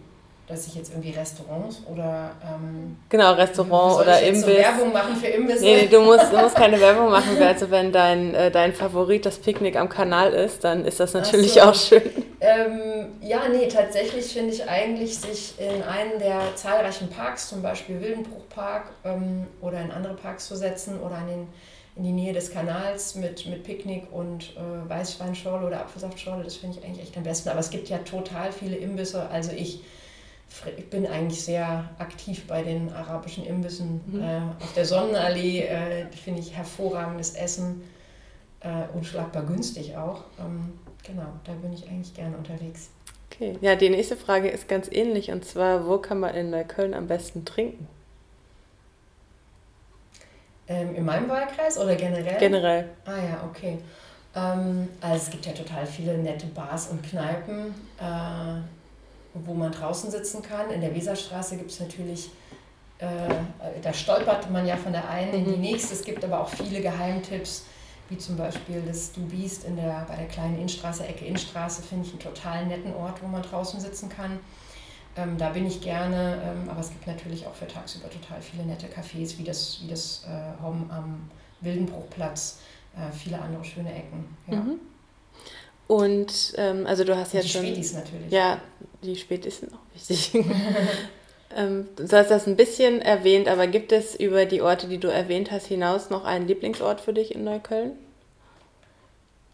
dass 0.50 0.66
ich 0.66 0.74
jetzt 0.74 0.90
irgendwie 0.90 1.10
Restaurants 1.10 1.80
oder 1.88 2.32
ähm, 2.42 2.96
genau 3.08 3.34
Restaurant 3.34 4.00
oder 4.00 4.20
Imbiss. 4.20 4.42
So 4.42 4.48
Werbung 4.48 4.92
machen 4.92 5.14
für 5.14 5.28
Imbisse. 5.28 5.62
Nee, 5.62 5.86
du 5.86 6.00
musst, 6.00 6.32
du 6.32 6.38
musst 6.38 6.56
keine 6.56 6.80
Werbung 6.80 7.08
machen. 7.10 7.40
Also 7.40 7.70
wenn 7.70 7.92
dein, 7.92 8.34
äh, 8.34 8.50
dein 8.50 8.72
Favorit 8.72 9.24
das 9.24 9.38
Picknick 9.38 9.76
am 9.76 9.88
Kanal 9.88 10.32
ist, 10.32 10.64
dann 10.64 10.84
ist 10.84 10.98
das 10.98 11.14
natürlich 11.14 11.52
so. 11.52 11.60
auch 11.60 11.74
schön. 11.76 12.02
Ähm, 12.40 13.18
ja, 13.20 13.48
nee, 13.48 13.68
tatsächlich 13.68 14.32
finde 14.32 14.54
ich 14.54 14.66
eigentlich, 14.66 15.18
sich 15.18 15.54
in 15.58 15.82
einen 15.82 16.18
der 16.18 16.40
zahlreichen 16.56 17.10
Parks, 17.10 17.48
zum 17.48 17.60
Beispiel 17.60 18.00
Wildenbruchpark 18.00 18.90
ähm, 19.04 19.46
oder 19.60 19.80
in 19.80 19.90
andere 19.90 20.14
Parks 20.14 20.46
zu 20.46 20.56
setzen 20.56 20.98
oder 21.00 21.18
in, 21.18 21.26
den, 21.26 21.48
in 21.96 22.04
die 22.04 22.12
Nähe 22.12 22.32
des 22.32 22.50
Kanals 22.50 23.14
mit, 23.14 23.44
mit 23.44 23.62
Picknick 23.62 24.10
und 24.10 24.56
äh, 24.56 24.88
Weißweinschorle 24.88 25.66
oder 25.66 25.80
Apfelsaftschorle, 25.80 26.42
das 26.42 26.56
finde 26.56 26.78
ich 26.78 26.84
eigentlich 26.84 27.02
echt 27.02 27.16
am 27.18 27.24
besten. 27.24 27.50
Aber 27.50 27.60
es 27.60 27.68
gibt 27.68 27.90
ja 27.90 27.98
total 27.98 28.52
viele 28.52 28.76
Imbisse, 28.76 29.28
also 29.28 29.52
ich 29.52 29.82
ich 30.76 30.90
bin 30.90 31.06
eigentlich 31.06 31.42
sehr 31.44 31.88
aktiv 31.98 32.46
bei 32.46 32.62
den 32.62 32.92
arabischen 32.92 33.46
Imbissen 33.46 34.00
mhm. 34.06 34.22
äh, 34.22 34.40
auf 34.60 34.72
der 34.74 34.84
Sonnenallee. 34.84 35.60
Äh, 35.60 36.06
Finde 36.10 36.40
ich 36.40 36.56
hervorragendes 36.56 37.34
Essen, 37.34 37.82
äh, 38.60 38.68
unschlagbar 38.92 39.44
günstig 39.44 39.96
auch. 39.96 40.24
Ähm, 40.40 40.72
genau, 41.04 41.26
da 41.44 41.52
bin 41.52 41.72
ich 41.72 41.88
eigentlich 41.88 42.14
gerne 42.14 42.36
unterwegs. 42.36 42.90
Okay, 43.30 43.56
ja, 43.60 43.76
die 43.76 43.90
nächste 43.90 44.16
Frage 44.16 44.48
ist 44.48 44.68
ganz 44.68 44.88
ähnlich 44.90 45.30
und 45.30 45.44
zwar, 45.44 45.86
wo 45.86 45.98
kann 45.98 46.20
man 46.20 46.34
in 46.34 46.50
Neukölln 46.50 46.94
am 46.94 47.06
besten 47.06 47.44
trinken? 47.44 47.86
Ähm, 50.68 50.94
in 50.94 51.04
meinem 51.04 51.28
Wahlkreis 51.28 51.78
oder 51.78 51.96
generell? 51.96 52.38
Generell. 52.38 52.88
Ah 53.04 53.16
ja, 53.16 53.44
okay. 53.48 53.78
Ähm, 54.34 54.88
also 55.00 55.16
es 55.16 55.30
gibt 55.30 55.46
ja 55.46 55.52
total 55.52 55.86
viele 55.86 56.18
nette 56.18 56.46
Bars 56.46 56.88
und 56.88 57.02
Kneipen. 57.02 57.74
Äh, 57.98 58.60
wo 59.34 59.54
man 59.54 59.72
draußen 59.72 60.10
sitzen 60.10 60.42
kann. 60.42 60.70
In 60.70 60.80
der 60.80 60.94
Weserstraße 60.94 61.56
gibt 61.56 61.70
es 61.70 61.80
natürlich, 61.80 62.30
äh, 62.98 63.06
da 63.82 63.92
stolpert 63.92 64.50
man 64.50 64.66
ja 64.66 64.76
von 64.76 64.92
der 64.92 65.08
einen 65.08 65.32
in 65.34 65.44
die 65.44 65.56
mhm. 65.56 65.60
nächste. 65.60 65.94
Es 65.94 66.04
gibt 66.04 66.24
aber 66.24 66.40
auch 66.40 66.48
viele 66.48 66.80
Geheimtipps, 66.80 67.64
wie 68.10 68.18
zum 68.18 68.36
Beispiel 68.36 68.82
das 68.86 69.12
Du 69.12 69.20
Biest 69.22 69.64
in 69.64 69.76
der, 69.76 70.04
bei 70.08 70.16
der 70.16 70.26
kleinen 70.26 70.56
Innenstraße, 70.56 71.06
Ecke 71.06 71.24
Innenstraße, 71.24 71.82
finde 71.82 72.06
ich 72.06 72.10
einen 72.10 72.20
total 72.20 72.66
netten 72.66 72.92
Ort, 72.94 73.22
wo 73.22 73.28
man 73.28 73.42
draußen 73.42 73.80
sitzen 73.80 74.08
kann. 74.08 74.40
Ähm, 75.16 75.38
da 75.38 75.50
bin 75.50 75.66
ich 75.66 75.80
gerne, 75.80 76.40
ähm, 76.44 76.68
aber 76.68 76.80
es 76.80 76.90
gibt 76.90 77.06
natürlich 77.06 77.46
auch 77.46 77.54
für 77.54 77.66
tagsüber 77.66 78.10
total 78.10 78.42
viele 78.42 78.64
nette 78.64 78.86
Cafés, 78.86 79.38
wie 79.38 79.44
das, 79.44 79.80
wie 79.82 79.88
das 79.88 80.24
äh, 80.26 80.62
Home 80.62 80.86
am 80.90 81.30
Wildenbruchplatz, 81.60 82.58
äh, 82.96 83.12
viele 83.12 83.40
andere 83.40 83.64
schöne 83.64 83.94
Ecken. 83.94 84.36
Ja. 84.48 84.56
Mhm. 84.56 84.80
Und 85.86 86.52
ähm, 86.56 86.86
also 86.86 87.02
du 87.02 87.16
hast 87.16 87.32
die 87.32 87.42
schon. 87.42 87.62
Die 87.62 87.72
Spätis 87.72 87.94
natürlich. 87.94 88.30
Ja, 88.30 88.60
die 89.02 89.16
Spätis 89.16 89.58
sind 89.58 89.72
auch 89.72 89.94
wichtig. 89.94 90.32
ähm, 91.56 91.88
du 91.96 92.04
hast 92.04 92.30
das 92.30 92.46
ein 92.46 92.56
bisschen 92.56 93.02
erwähnt, 93.02 93.48
aber 93.48 93.66
gibt 93.66 93.92
es 93.92 94.14
über 94.14 94.46
die 94.46 94.62
Orte, 94.62 94.88
die 94.88 94.98
du 94.98 95.08
erwähnt 95.08 95.50
hast, 95.50 95.66
hinaus 95.66 96.10
noch 96.10 96.24
einen 96.24 96.46
Lieblingsort 96.46 97.00
für 97.00 97.12
dich 97.12 97.34
in 97.34 97.44
Neukölln? 97.44 97.92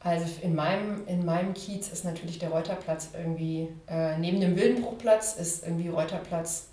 Also 0.01 0.27
in 0.43 0.55
meinem, 0.55 1.07
in 1.07 1.25
meinem 1.25 1.53
Kiez 1.55 1.89
ist 1.89 2.05
natürlich 2.05 2.39
der 2.39 2.51
Reuterplatz 2.51 3.11
irgendwie, 3.17 3.69
äh, 3.89 4.17
neben 4.19 4.41
dem 4.41 4.57
Wildenbruchplatz 4.57 5.35
ist 5.37 5.67
irgendwie 5.67 5.89
Reuterplatz 5.89 6.69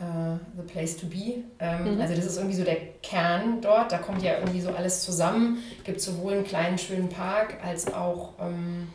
uh, 0.00 0.38
the 0.56 0.62
place 0.62 0.96
to 0.96 1.06
be. 1.06 1.44
Ähm, 1.58 1.96
mhm. 1.96 2.00
Also 2.00 2.14
das 2.14 2.24
ist 2.24 2.36
irgendwie 2.36 2.56
so 2.56 2.64
der 2.64 2.76
Kern 3.02 3.60
dort. 3.60 3.92
Da 3.92 3.98
kommt 3.98 4.22
ja 4.22 4.38
irgendwie 4.38 4.60
so 4.60 4.70
alles 4.70 5.02
zusammen. 5.02 5.58
Es 5.78 5.84
gibt 5.84 6.00
sowohl 6.00 6.34
einen 6.34 6.44
kleinen, 6.44 6.78
schönen 6.78 7.08
Park 7.08 7.56
als 7.64 7.92
auch 7.92 8.32
ähm, 8.40 8.88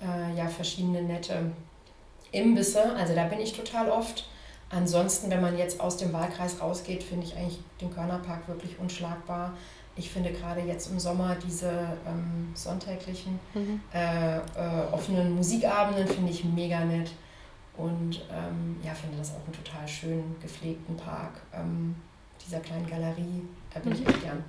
äh, 0.00 0.36
ja, 0.36 0.48
verschiedene 0.48 1.02
nette 1.02 1.52
Imbisse. 2.32 2.94
Also 2.96 3.14
da 3.14 3.24
bin 3.24 3.40
ich 3.40 3.52
total 3.52 3.90
oft. 3.90 4.28
Ansonsten, 4.72 5.30
wenn 5.30 5.42
man 5.42 5.58
jetzt 5.58 5.80
aus 5.80 5.98
dem 5.98 6.14
Wahlkreis 6.14 6.60
rausgeht, 6.60 7.02
finde 7.02 7.26
ich 7.26 7.36
eigentlich 7.36 7.60
den 7.80 7.92
Körnerpark 7.92 8.48
wirklich 8.48 8.78
unschlagbar. 8.78 9.52
Ich 9.96 10.10
finde 10.10 10.32
gerade 10.32 10.62
jetzt 10.62 10.90
im 10.90 10.98
Sommer 10.98 11.36
diese 11.36 11.68
ähm, 12.06 12.50
sonntäglichen 12.54 13.38
mhm. 13.52 13.82
äh, 13.92 14.38
äh, 14.38 14.40
offenen 14.90 15.36
Musikabenden 15.36 16.08
finde 16.08 16.32
ich 16.32 16.44
mega 16.44 16.80
nett. 16.86 17.10
Und 17.76 18.22
ähm, 18.30 18.76
ja, 18.82 18.94
finde 18.94 19.18
das 19.18 19.32
auch 19.32 19.44
einen 19.44 19.52
total 19.52 19.86
schönen, 19.86 20.36
gepflegten 20.40 20.96
Park. 20.96 21.42
Ähm, 21.52 21.94
dieser 22.42 22.60
kleinen 22.60 22.88
Galerie, 22.88 23.42
da 23.74 23.80
bin 23.80 23.92
mhm. 23.92 23.98
ich 23.98 24.08
echt 24.08 24.22
gern. 24.22 24.42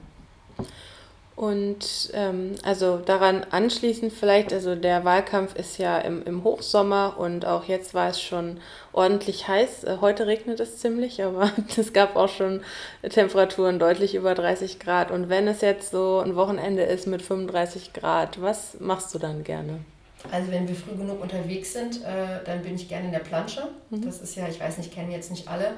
Und 1.35 2.11
ähm, 2.13 2.51
also 2.61 2.97
daran 2.97 3.43
anschließend 3.49 4.13
vielleicht, 4.13 4.53
also 4.53 4.75
der 4.75 5.03
Wahlkampf 5.03 5.55
ist 5.55 5.79
ja 5.79 5.97
im, 5.97 6.23
im 6.25 6.43
Hochsommer 6.43 7.15
und 7.17 7.45
auch 7.45 7.63
jetzt 7.63 7.95
war 7.95 8.09
es 8.09 8.21
schon 8.21 8.59
ordentlich 8.91 9.47
heiß. 9.47 9.83
Äh, 9.85 9.97
heute 9.99 10.27
regnet 10.27 10.59
es 10.59 10.77
ziemlich, 10.77 11.23
aber 11.23 11.51
es 11.77 11.91
gab 11.91 12.15
auch 12.15 12.29
schon 12.29 12.61
Temperaturen 13.09 13.79
deutlich 13.79 14.13
über 14.13 14.35
30 14.35 14.77
Grad. 14.77 15.09
Und 15.09 15.27
wenn 15.29 15.47
es 15.47 15.61
jetzt 15.61 15.89
so 15.89 16.19
ein 16.19 16.35
Wochenende 16.35 16.83
ist 16.83 17.07
mit 17.07 17.23
35 17.23 17.93
Grad, 17.93 18.39
was 18.39 18.79
machst 18.79 19.15
du 19.15 19.19
dann 19.19 19.43
gerne? 19.43 19.79
Also 20.31 20.51
wenn 20.51 20.67
wir 20.67 20.75
früh 20.75 20.95
genug 20.95 21.19
unterwegs 21.19 21.73
sind, 21.73 22.03
äh, 22.03 22.43
dann 22.45 22.61
bin 22.61 22.75
ich 22.75 22.87
gerne 22.87 23.07
in 23.07 23.11
der 23.11 23.19
Plansche. 23.19 23.69
Mhm. 23.89 24.05
Das 24.05 24.21
ist 24.21 24.35
ja, 24.35 24.47
ich 24.47 24.59
weiß 24.59 24.77
nicht, 24.77 24.93
kennen 24.93 25.11
jetzt 25.11 25.31
nicht 25.31 25.47
alle 25.47 25.73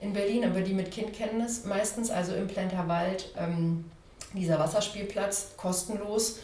in 0.00 0.12
Berlin, 0.12 0.44
aber 0.44 0.60
die 0.60 0.72
mit 0.72 0.92
Kind 0.92 1.12
kennen 1.12 1.40
es 1.40 1.64
meistens. 1.64 2.10
Also 2.10 2.32
im 2.34 2.46
Plenterwald. 2.46 3.34
Ähm, 3.36 3.86
dieser 4.34 4.58
Wasserspielplatz 4.58 5.54
kostenlos. 5.56 6.38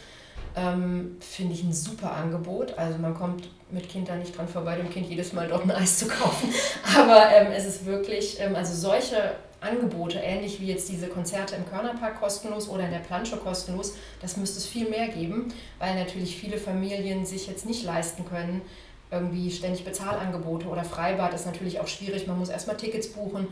Ähm, 0.55 1.17
Finde 1.19 1.53
ich 1.53 1.63
ein 1.63 1.73
super 1.73 2.11
Angebot. 2.11 2.77
Also 2.77 2.97
man 2.99 3.13
kommt 3.13 3.49
mit 3.69 3.89
Kind 3.89 4.09
da 4.09 4.15
nicht 4.15 4.37
dran 4.37 4.47
vorbei, 4.47 4.75
dem 4.75 4.89
Kind 4.89 5.07
jedes 5.07 5.33
Mal 5.33 5.47
dort 5.47 5.63
ein 5.63 5.71
Eis 5.71 5.99
zu 5.99 6.07
kaufen. 6.07 6.49
Aber 6.97 7.29
ähm, 7.31 7.51
es 7.51 7.65
ist 7.65 7.85
wirklich, 7.85 8.39
ähm, 8.39 8.55
also 8.55 8.73
solche 8.73 9.35
Angebote, 9.59 10.19
ähnlich 10.19 10.61
wie 10.61 10.67
jetzt 10.67 10.89
diese 10.89 11.07
Konzerte 11.07 11.55
im 11.55 11.65
Körnerpark 11.67 12.19
kostenlos 12.19 12.69
oder 12.69 12.85
in 12.85 12.91
der 12.91 12.99
Plansche 12.99 13.37
kostenlos, 13.37 13.95
das 14.21 14.37
müsste 14.37 14.59
es 14.59 14.65
viel 14.65 14.89
mehr 14.89 15.07
geben, 15.07 15.53
weil 15.79 15.95
natürlich 15.95 16.37
viele 16.37 16.57
Familien 16.57 17.25
sich 17.25 17.47
jetzt 17.47 17.65
nicht 17.65 17.83
leisten 17.83 18.25
können, 18.25 18.61
irgendwie 19.09 19.49
ständig 19.49 19.83
Bezahlangebote 19.83 20.67
oder 20.67 20.83
Freibad 20.83 21.33
ist 21.33 21.45
natürlich 21.45 21.79
auch 21.79 21.87
schwierig, 21.87 22.27
man 22.27 22.37
muss 22.37 22.49
erstmal 22.49 22.77
Tickets 22.77 23.07
buchen. 23.07 23.47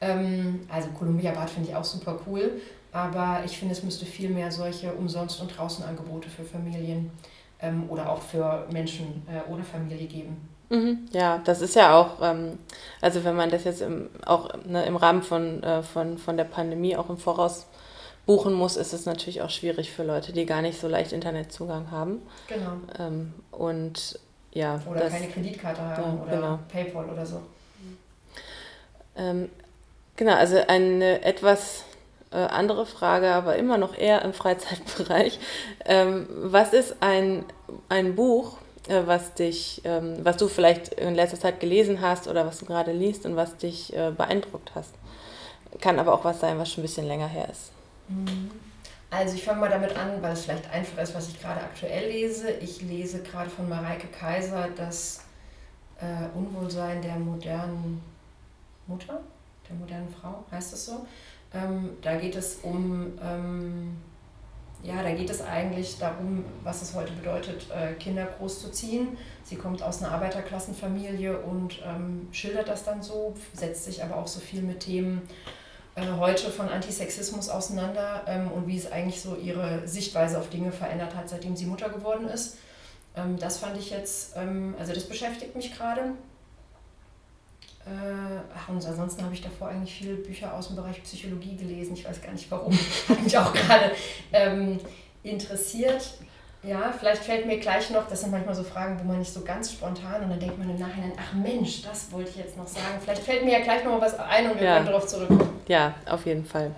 Ähm, 0.00 0.66
also 0.68 0.88
Columbia 0.88 1.32
Bad 1.32 1.50
finde 1.50 1.70
ich 1.70 1.76
auch 1.76 1.84
super 1.84 2.18
cool. 2.26 2.60
Aber 2.94 3.42
ich 3.44 3.58
finde, 3.58 3.74
es 3.74 3.82
müsste 3.82 4.06
viel 4.06 4.30
mehr 4.30 4.52
solche 4.52 4.92
Umsonst- 4.92 5.40
und 5.40 5.48
Draußenangebote 5.48 6.30
für 6.30 6.44
Familien 6.44 7.10
ähm, 7.60 7.90
oder 7.90 8.08
auch 8.08 8.22
für 8.22 8.68
Menschen 8.70 9.26
äh, 9.26 9.50
ohne 9.50 9.64
Familie 9.64 10.06
geben. 10.06 10.48
Mhm, 10.70 11.08
ja, 11.10 11.38
das 11.44 11.60
ist 11.60 11.74
ja 11.74 11.98
auch, 11.98 12.22
ähm, 12.22 12.56
also 13.00 13.24
wenn 13.24 13.34
man 13.34 13.50
das 13.50 13.64
jetzt 13.64 13.82
im, 13.82 14.08
auch 14.24 14.48
ne, 14.64 14.86
im 14.86 14.94
Rahmen 14.94 15.22
von, 15.22 15.60
äh, 15.64 15.82
von, 15.82 16.18
von 16.18 16.36
der 16.36 16.44
Pandemie 16.44 16.96
auch 16.96 17.10
im 17.10 17.18
Voraus 17.18 17.66
buchen 18.26 18.54
muss, 18.54 18.76
ist 18.76 18.92
es 18.92 19.06
natürlich 19.06 19.42
auch 19.42 19.50
schwierig 19.50 19.90
für 19.90 20.04
Leute, 20.04 20.32
die 20.32 20.46
gar 20.46 20.62
nicht 20.62 20.80
so 20.80 20.86
leicht 20.86 21.12
Internetzugang 21.12 21.90
haben. 21.90 22.22
Genau. 22.46 22.76
Ähm, 23.00 23.34
und 23.50 24.20
ja. 24.52 24.80
Oder 24.88 25.00
das, 25.00 25.14
keine 25.14 25.28
Kreditkarte 25.28 25.82
haben 25.82 26.18
ja, 26.18 26.22
oder 26.22 26.36
genau. 26.36 26.58
PayPal 26.72 27.10
oder 27.10 27.26
so. 27.26 27.40
Ähm, 29.16 29.48
genau, 30.14 30.34
also 30.34 30.58
eine 30.68 31.22
etwas 31.22 31.84
äh, 32.34 32.38
andere 32.38 32.84
Frage, 32.84 33.30
aber 33.30 33.56
immer 33.56 33.78
noch 33.78 33.96
eher 33.96 34.22
im 34.22 34.32
Freizeitbereich. 34.32 35.38
Ähm, 35.84 36.26
was 36.28 36.72
ist 36.72 36.96
ein, 37.00 37.44
ein 37.88 38.16
Buch, 38.16 38.58
äh, 38.88 39.02
was 39.06 39.34
dich, 39.34 39.82
ähm, 39.84 40.16
was 40.24 40.36
du 40.36 40.48
vielleicht 40.48 40.94
in 40.94 41.14
letzter 41.14 41.38
Zeit 41.38 41.60
gelesen 41.60 42.00
hast 42.00 42.26
oder 42.28 42.46
was 42.46 42.58
du 42.58 42.66
gerade 42.66 42.92
liest 42.92 43.24
und 43.24 43.36
was 43.36 43.56
dich 43.56 43.94
äh, 43.96 44.10
beeindruckt 44.10 44.72
hast? 44.74 44.94
Kann 45.80 45.98
aber 45.98 46.12
auch 46.12 46.24
was 46.24 46.40
sein, 46.40 46.58
was 46.58 46.70
schon 46.72 46.82
ein 46.82 46.86
bisschen 46.86 47.06
länger 47.06 47.28
her 47.28 47.48
ist. 47.50 47.70
Mhm. 48.08 48.50
Also 49.10 49.36
ich 49.36 49.44
fange 49.44 49.60
mal 49.60 49.70
damit 49.70 49.96
an, 49.96 50.20
weil 50.20 50.32
es 50.32 50.44
vielleicht 50.44 50.68
einfach 50.72 51.00
ist, 51.00 51.14
was 51.14 51.28
ich 51.28 51.40
gerade 51.40 51.60
aktuell 51.60 52.10
lese. 52.10 52.50
Ich 52.50 52.82
lese 52.82 53.22
gerade 53.22 53.48
von 53.48 53.68
Mareike 53.68 54.08
Kaiser 54.08 54.68
das 54.76 55.20
äh, 56.00 56.36
Unwohlsein 56.36 57.00
der 57.00 57.14
modernen 57.16 58.02
Mutter, 58.88 59.20
der 59.68 59.76
modernen 59.76 60.08
Frau, 60.08 60.44
heißt 60.50 60.72
es 60.72 60.86
so. 60.86 61.06
Ähm, 61.54 61.90
da 62.02 62.16
geht 62.16 62.36
es 62.36 62.58
um, 62.62 63.12
ähm, 63.22 63.96
ja, 64.82 65.02
da 65.02 65.12
geht 65.12 65.30
es 65.30 65.40
eigentlich 65.40 65.98
darum, 65.98 66.44
was 66.62 66.82
es 66.82 66.94
heute 66.94 67.12
bedeutet, 67.12 67.66
äh, 67.70 67.94
Kinder 67.94 68.26
großzuziehen. 68.26 69.16
Sie 69.44 69.56
kommt 69.56 69.82
aus 69.82 70.02
einer 70.02 70.12
Arbeiterklassenfamilie 70.12 71.38
und 71.38 71.80
ähm, 71.86 72.28
schildert 72.32 72.68
das 72.68 72.84
dann 72.84 73.02
so, 73.02 73.34
setzt 73.52 73.84
sich 73.84 74.02
aber 74.02 74.16
auch 74.16 74.26
so 74.26 74.40
viel 74.40 74.62
mit 74.62 74.80
Themen 74.80 75.22
äh, 75.94 76.02
heute 76.18 76.50
von 76.50 76.68
Antisexismus 76.68 77.48
auseinander 77.48 78.24
ähm, 78.26 78.50
und 78.50 78.66
wie 78.66 78.76
es 78.76 78.90
eigentlich 78.90 79.20
so 79.20 79.36
ihre 79.36 79.86
Sichtweise 79.86 80.38
auf 80.38 80.50
Dinge 80.50 80.72
verändert 80.72 81.14
hat, 81.14 81.28
seitdem 81.28 81.56
sie 81.56 81.66
Mutter 81.66 81.88
geworden 81.88 82.28
ist. 82.28 82.58
Ähm, 83.16 83.38
das 83.38 83.58
fand 83.58 83.78
ich 83.78 83.90
jetzt, 83.90 84.36
ähm, 84.36 84.74
also 84.78 84.92
das 84.92 85.04
beschäftigt 85.04 85.54
mich 85.54 85.72
gerade. 85.72 86.12
Äh, 87.86 88.40
ach, 88.56 88.68
und 88.68 88.76
ansonsten 88.76 89.22
habe 89.22 89.34
ich 89.34 89.42
davor 89.42 89.68
eigentlich 89.68 89.94
viele 89.94 90.14
Bücher 90.14 90.54
aus 90.54 90.68
dem 90.68 90.76
Bereich 90.76 91.02
Psychologie 91.02 91.56
gelesen. 91.56 91.94
Ich 91.94 92.08
weiß 92.08 92.22
gar 92.22 92.32
nicht 92.32 92.50
warum. 92.50 92.72
Hat 93.08 93.22
mich 93.22 93.36
auch 93.36 93.52
gerade 93.52 93.92
ähm, 94.32 94.80
interessiert. 95.22 96.14
Ja, 96.62 96.94
vielleicht 96.98 97.22
fällt 97.22 97.44
mir 97.46 97.58
gleich 97.58 97.90
noch, 97.90 98.08
das 98.08 98.22
sind 98.22 98.30
manchmal 98.30 98.54
so 98.54 98.62
Fragen, 98.62 98.98
wo 98.98 99.04
man 99.04 99.18
nicht 99.18 99.32
so 99.32 99.42
ganz 99.42 99.70
spontan 99.70 100.22
und 100.22 100.30
dann 100.30 100.40
denkt 100.40 100.58
man 100.58 100.70
im 100.70 100.78
Nachhinein, 100.78 101.12
ach 101.18 101.34
Mensch, 101.34 101.82
das 101.82 102.10
wollte 102.10 102.30
ich 102.30 102.36
jetzt 102.36 102.56
noch 102.56 102.66
sagen. 102.66 102.98
Vielleicht 103.02 103.22
fällt 103.22 103.44
mir 103.44 103.58
ja 103.58 103.60
gleich 103.62 103.84
noch 103.84 103.92
mal 103.92 104.00
was 104.00 104.18
ein 104.18 104.50
und 104.50 104.58
wir 104.58 104.66
ja. 104.66 104.76
können 104.76 104.86
darauf 104.86 105.06
zurückkommen. 105.06 105.60
Ja, 105.68 105.94
auf 106.08 106.24
jeden 106.24 106.46
Fall. 106.46 106.70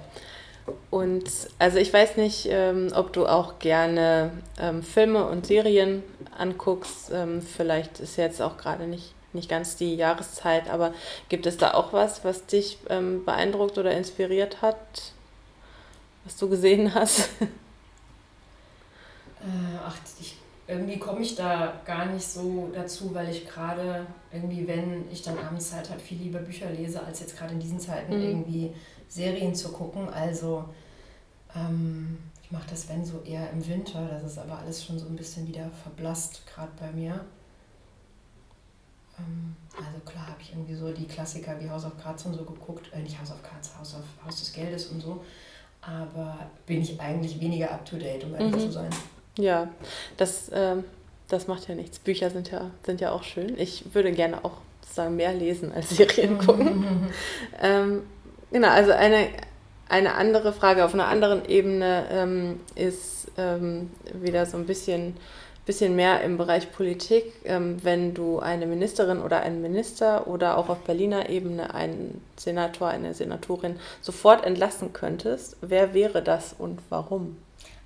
Und 0.91 1.31
also 1.61 1.79
ich 1.79 1.93
weiß 1.93 2.17
nicht, 2.17 2.49
ähm, 2.51 2.89
ob 2.97 3.13
du 3.13 3.27
auch 3.27 3.61
gerne 3.61 4.33
ähm, 4.61 4.83
Filme 4.83 5.25
und 5.25 5.47
Serien 5.47 6.03
anguckst. 6.37 7.13
Ähm, 7.15 7.41
vielleicht 7.41 8.01
ist 8.01 8.17
jetzt 8.17 8.43
auch 8.43 8.57
gerade 8.57 8.89
nicht 8.89 9.15
nicht 9.37 9.49
ganz 9.49 9.77
die 9.77 9.95
Jahreszeit, 9.95 10.69
aber 10.69 10.93
gibt 11.29 11.47
es 11.47 11.57
da 11.57 11.75
auch 11.75 11.93
was, 11.93 12.25
was 12.25 12.47
dich 12.47 12.79
ähm, 12.91 13.25
beeindruckt 13.25 13.79
oder 13.79 13.93
inspiriert 13.93 14.63
hat, 14.63 14.77
was 16.25 16.37
du 16.37 16.49
gesehen 16.49 16.95
hast? 16.95 17.29
Äh, 19.39 19.79
ach, 19.87 19.97
ich, 20.19 20.37
irgendwie 20.67 20.99
komme 20.99 21.21
ich 21.21 21.37
da 21.37 21.81
gar 21.85 22.07
nicht 22.07 22.27
so 22.27 22.69
dazu, 22.75 23.15
weil 23.15 23.29
ich 23.31 23.47
gerade 23.47 24.07
irgendwie, 24.33 24.67
wenn 24.67 25.05
ich 25.13 25.23
dann 25.23 25.39
abends 25.39 25.71
Zeit 25.71 25.89
habe, 25.89 26.01
viel 26.01 26.19
lieber 26.19 26.41
Bücher 26.41 26.71
lese, 26.71 27.03
als 27.03 27.21
jetzt 27.21 27.39
gerade 27.39 27.53
in 27.53 27.61
diesen 27.61 27.79
Zeiten 27.79 28.17
mhm. 28.17 28.23
irgendwie 28.23 28.73
Serien 29.09 29.55
zu 29.55 29.71
gucken. 29.71 30.09
Also 30.09 30.65
ähm, 31.55 32.19
ich 32.43 32.51
mache 32.51 32.69
das, 32.71 32.89
wenn 32.89 33.05
so 33.05 33.23
eher 33.23 33.51
im 33.51 33.67
Winter, 33.67 34.07
das 34.09 34.25
ist 34.25 34.39
aber 34.39 34.59
alles 34.59 34.85
schon 34.85 34.99
so 34.99 35.07
ein 35.07 35.17
bisschen 35.17 35.47
wieder 35.47 35.71
verblasst, 35.83 36.43
gerade 36.47 36.71
bei 36.79 36.91
mir. 36.93 37.25
Ähm, 39.19 39.57
also 39.77 39.99
klar 40.05 40.27
habe 40.27 40.41
ich 40.41 40.53
irgendwie 40.53 40.75
so 40.75 40.93
die 40.93 41.07
Klassiker 41.07 41.61
wie 41.61 41.69
House 41.69 41.85
of 41.85 41.93
Cards 42.03 42.25
und 42.27 42.35
so 42.35 42.45
geguckt, 42.45 42.91
äh, 42.93 43.01
nicht 43.01 43.19
House 43.21 43.31
of 43.31 43.43
Cards, 43.43 43.77
House, 43.79 43.95
of, 43.95 44.27
Haus 44.27 44.39
des 44.41 44.53
Geldes 44.53 44.87
und 44.87 45.01
so, 45.01 45.25
aber 45.83 46.39
bin 46.67 46.83
ich 46.83 47.01
eigentlich 47.01 47.41
weniger 47.41 47.71
up-to-date, 47.71 48.25
um 48.25 48.35
ehrlich 48.35 48.53
mhm. 48.53 48.61
zu 48.61 48.73
sein. 48.73 48.91
Ja, 49.39 49.69
das, 50.17 50.51
ähm, 50.53 50.85
das 51.29 51.47
macht 51.47 51.69
ja 51.69 51.75
nichts. 51.75 51.99
Bücher 51.99 52.31
sind 52.31 52.51
ja, 52.51 52.71
sind 52.85 53.01
ja 53.01 53.13
auch 53.13 53.23
schön. 53.23 53.59
Ich 53.59 53.95
würde 53.95 54.13
gerne 54.13 54.45
auch 54.45 54.59
sozusagen 54.81 55.17
mehr 55.17 55.35
lesen 55.35 55.73
als 55.73 55.91
Serien 55.97 56.39
gucken. 56.39 57.11
ähm, 57.61 58.03
genau, 58.51 58.69
also 58.69 58.93
eine, 58.93 59.29
eine 59.89 60.15
andere 60.15 60.53
Frage 60.53 60.85
auf 60.85 60.95
einer 60.95 61.09
anderen 61.09 61.45
Ebene 61.49 62.07
ähm, 62.11 62.61
ist 62.75 63.31
ähm, 63.37 63.91
wieder 64.15 64.47
so 64.47 64.57
ein 64.57 64.67
bisschen 64.67 65.17
bisschen 65.67 65.97
mehr 65.97 66.23
im 66.23 66.39
Bereich 66.39 66.73
Politik, 66.73 67.25
ähm, 67.45 67.83
wenn 67.83 68.15
du 68.15 68.39
eine 68.39 68.67
Ministerin 68.67 69.21
oder 69.21 69.41
einen 69.41 69.61
Minister 69.61 70.29
oder 70.29 70.57
auch 70.57 70.69
auf 70.69 70.79
Berliner 70.85 71.29
Ebene 71.29 71.75
einen 71.75 72.23
Senator, 72.37 72.89
eine 72.89 73.13
Senatorin 73.15 73.79
sofort 74.01 74.47
entlassen 74.47 74.93
könntest, 74.93 75.57
wer 75.61 75.93
wäre 75.93 76.23
das 76.23 76.55
und 76.57 76.81
warum? 76.89 77.37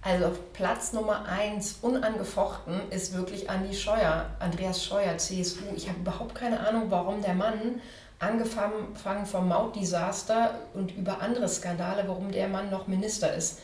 Also 0.02 0.26
auf 0.26 0.52
Platz 0.52 0.92
Nummer 0.92 1.24
eins 1.26 1.78
unangefochten 1.82 2.80
ist 2.90 3.14
wirklich 3.16 3.50
Andi 3.50 3.74
Scheuer, 3.74 4.26
Andreas 4.38 4.84
Scheuer, 4.84 5.16
CSU. 5.18 5.60
Ich 5.74 5.88
habe 5.88 6.00
überhaupt 6.00 6.34
keine 6.34 6.60
Ahnung, 6.60 6.84
warum 6.88 7.20
der 7.22 7.34
Mann 7.34 7.80
angefangen 8.18 9.24
vom 9.26 9.48
Mautdesaster 9.48 10.54
und 10.74 10.96
über 10.96 11.20
andere 11.22 11.48
Skandale, 11.48 12.04
warum 12.06 12.30
der 12.30 12.48
Mann 12.48 12.70
noch 12.70 12.86
Minister 12.86 13.34
ist 13.34 13.60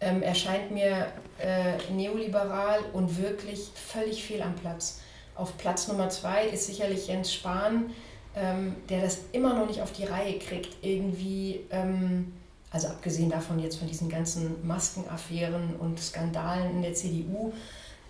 ähm, 0.00 0.22
erscheint 0.22 0.70
mir 0.70 1.06
äh, 1.38 1.92
neoliberal 1.92 2.80
und 2.92 3.18
wirklich 3.18 3.70
völlig 3.74 4.24
fehl 4.24 4.42
am 4.42 4.54
Platz. 4.54 5.00
Auf 5.34 5.56
Platz 5.58 5.88
Nummer 5.88 6.08
zwei 6.10 6.46
ist 6.46 6.66
sicherlich 6.66 7.08
Jens 7.08 7.32
Spahn, 7.32 7.90
ähm, 8.36 8.76
der 8.88 9.02
das 9.02 9.20
immer 9.32 9.54
noch 9.54 9.66
nicht 9.66 9.82
auf 9.82 9.92
die 9.92 10.04
Reihe 10.04 10.38
kriegt, 10.38 10.76
irgendwie, 10.82 11.60
ähm, 11.70 12.32
also 12.70 12.88
abgesehen 12.88 13.30
davon 13.30 13.58
jetzt 13.58 13.76
von 13.76 13.88
diesen 13.88 14.08
ganzen 14.08 14.66
Maskenaffären 14.66 15.76
und 15.76 16.00
Skandalen 16.00 16.76
in 16.76 16.82
der 16.82 16.94
CDU, 16.94 17.52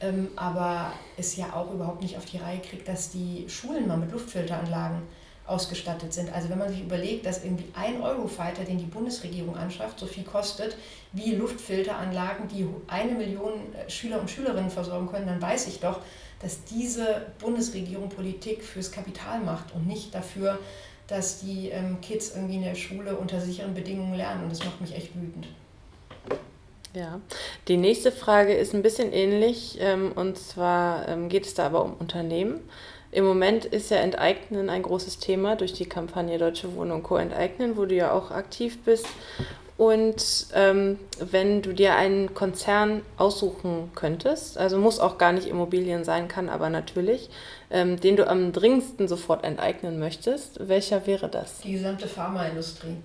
ähm, 0.00 0.28
aber 0.36 0.92
es 1.16 1.36
ja 1.36 1.52
auch 1.54 1.72
überhaupt 1.72 2.02
nicht 2.02 2.16
auf 2.16 2.24
die 2.24 2.38
Reihe 2.38 2.60
kriegt, 2.60 2.88
dass 2.88 3.10
die 3.10 3.46
Schulen 3.48 3.86
mal 3.86 3.96
mit 3.96 4.12
Luftfilteranlagen 4.12 5.02
ausgestattet 5.46 6.12
sind. 6.12 6.32
Also 6.32 6.48
wenn 6.48 6.58
man 6.58 6.70
sich 6.70 6.80
überlegt, 6.80 7.26
dass 7.26 7.44
irgendwie 7.44 7.66
ein 7.74 8.00
Eurofighter, 8.00 8.64
den 8.64 8.78
die 8.78 8.84
Bundesregierung 8.84 9.56
anschafft, 9.56 9.98
so 9.98 10.06
viel 10.06 10.24
kostet 10.24 10.76
wie 11.12 11.34
Luftfilteranlagen, 11.34 12.48
die 12.48 12.66
eine 12.86 13.12
Million 13.12 13.52
äh, 13.74 13.90
Schüler 13.90 14.20
und 14.20 14.30
Schülerinnen 14.30 14.70
versorgen 14.70 15.06
können, 15.06 15.26
dann 15.26 15.42
weiß 15.42 15.68
ich 15.68 15.80
doch, 15.80 16.00
dass 16.40 16.64
diese 16.64 17.26
Bundesregierung 17.38 18.08
Politik 18.08 18.62
fürs 18.64 18.90
Kapital 18.90 19.40
macht 19.40 19.74
und 19.74 19.86
nicht 19.86 20.14
dafür, 20.14 20.58
dass 21.06 21.40
die 21.40 21.68
ähm, 21.68 22.00
Kids 22.00 22.34
irgendwie 22.34 22.56
in 22.56 22.62
der 22.62 22.74
Schule 22.74 23.16
unter 23.16 23.40
sicheren 23.40 23.74
Bedingungen 23.74 24.14
lernen. 24.14 24.44
Und 24.44 24.50
das 24.50 24.64
macht 24.64 24.80
mich 24.80 24.94
echt 24.94 25.14
wütend. 25.14 25.46
Ja, 26.94 27.20
die 27.66 27.76
nächste 27.76 28.12
Frage 28.12 28.54
ist 28.54 28.72
ein 28.72 28.82
bisschen 28.82 29.12
ähnlich 29.12 29.78
ähm, 29.80 30.12
und 30.12 30.38
zwar 30.38 31.08
ähm, 31.08 31.28
geht 31.28 31.44
es 31.44 31.54
da 31.54 31.66
aber 31.66 31.84
um 31.84 31.94
Unternehmen. 31.94 32.60
Im 33.14 33.24
Moment 33.24 33.64
ist 33.64 33.90
ja 33.90 33.98
Enteignen 33.98 34.68
ein 34.68 34.82
großes 34.82 35.18
Thema 35.18 35.56
durch 35.56 35.72
die 35.72 35.86
Kampagne 35.86 36.36
Deutsche 36.36 36.74
Wohnung 36.74 37.02
Co. 37.02 37.16
enteignen, 37.16 37.76
wo 37.76 37.84
du 37.84 37.94
ja 37.94 38.12
auch 38.12 38.30
aktiv 38.30 38.78
bist. 38.84 39.06
Und 39.76 40.46
ähm, 40.54 40.98
wenn 41.18 41.62
du 41.62 41.72
dir 41.72 41.96
einen 41.96 42.34
Konzern 42.34 43.02
aussuchen 43.16 43.90
könntest, 43.94 44.58
also 44.58 44.78
muss 44.78 45.00
auch 45.00 45.18
gar 45.18 45.32
nicht 45.32 45.48
Immobilien 45.48 46.04
sein, 46.04 46.28
kann 46.28 46.48
aber 46.48 46.70
natürlich, 46.70 47.30
ähm, 47.70 47.98
den 47.98 48.16
du 48.16 48.28
am 48.28 48.52
dringendsten 48.52 49.08
sofort 49.08 49.44
enteignen 49.44 49.98
möchtest, 49.98 50.68
welcher 50.68 51.06
wäre 51.06 51.28
das? 51.28 51.58
Die 51.60 51.72
gesamte 51.72 52.06
Pharmaindustrie 52.06 52.96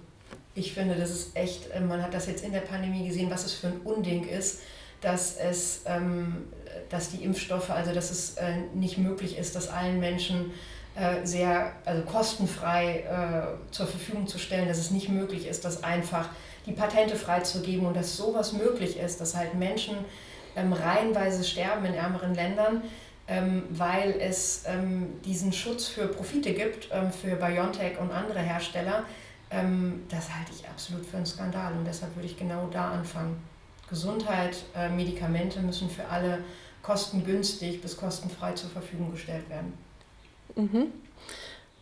ich 0.59 0.73
finde, 0.73 0.95
das 0.95 1.11
ist 1.11 1.35
echt, 1.35 1.71
äh, 1.71 1.79
man 1.79 2.01
hat 2.01 2.13
das 2.13 2.27
jetzt 2.27 2.43
in 2.43 2.51
der 2.51 2.59
Pandemie 2.59 3.07
gesehen, 3.07 3.29
was 3.29 3.45
es 3.45 3.53
für 3.53 3.67
ein 3.67 3.81
Unding 3.83 4.27
ist, 4.27 4.61
dass 5.01 5.37
es, 5.37 5.81
ähm, 5.85 6.47
dass 6.89 7.09
die 7.11 7.23
Impfstoffe, 7.23 7.69
also 7.69 7.93
dass 7.93 8.11
es 8.11 8.35
äh, 8.35 8.57
nicht 8.73 8.97
möglich 8.97 9.37
ist, 9.37 9.55
dass 9.55 9.69
allen 9.69 9.99
Menschen 9.99 10.51
äh, 10.95 11.25
sehr, 11.25 11.73
also 11.85 12.03
kostenfrei 12.03 12.99
äh, 13.01 13.71
zur 13.71 13.87
Verfügung 13.87 14.27
zu 14.27 14.37
stellen, 14.37 14.67
dass 14.67 14.79
es 14.79 14.91
nicht 14.91 15.09
möglich 15.09 15.47
ist, 15.47 15.63
das 15.63 15.83
einfach 15.83 16.29
die 16.65 16.73
Patente 16.73 17.15
freizugeben 17.15 17.85
und 17.85 17.95
dass 17.95 18.17
sowas 18.17 18.53
möglich 18.53 18.97
ist, 18.99 19.21
dass 19.21 19.35
halt 19.35 19.53
Menschen 19.55 19.95
ähm, 20.55 20.73
reihenweise 20.73 21.43
sterben 21.43 21.85
in 21.85 21.93
ärmeren 21.93 22.35
Ländern, 22.35 22.83
ähm, 23.27 23.63
weil 23.69 24.15
es 24.19 24.63
ähm, 24.65 25.21
diesen 25.23 25.53
Schutz 25.53 25.87
für 25.87 26.07
Profite 26.07 26.53
gibt, 26.53 26.89
ähm, 26.91 27.11
für 27.11 27.35
BioNTech 27.35 27.99
und 27.99 28.11
andere 28.11 28.39
Hersteller, 28.39 29.03
ähm, 29.51 30.03
das 30.09 30.33
halte 30.35 30.51
ich 30.53 30.67
absolut 30.67 31.05
für 31.05 31.17
einen 31.17 31.25
Skandal 31.25 31.73
und 31.73 31.85
deshalb 31.85 32.15
würde 32.15 32.27
ich 32.27 32.37
genau 32.37 32.67
da 32.71 32.91
anfangen. 32.91 33.41
Gesundheit, 33.89 34.57
äh, 34.75 34.89
Medikamente 34.89 35.59
müssen 35.61 35.89
für 35.89 36.05
alle 36.07 36.39
kostengünstig 36.81 37.81
bis 37.81 37.97
kostenfrei 37.97 38.53
zur 38.53 38.69
Verfügung 38.69 39.11
gestellt 39.11 39.49
werden. 39.49 39.73
Mhm. 40.55 40.91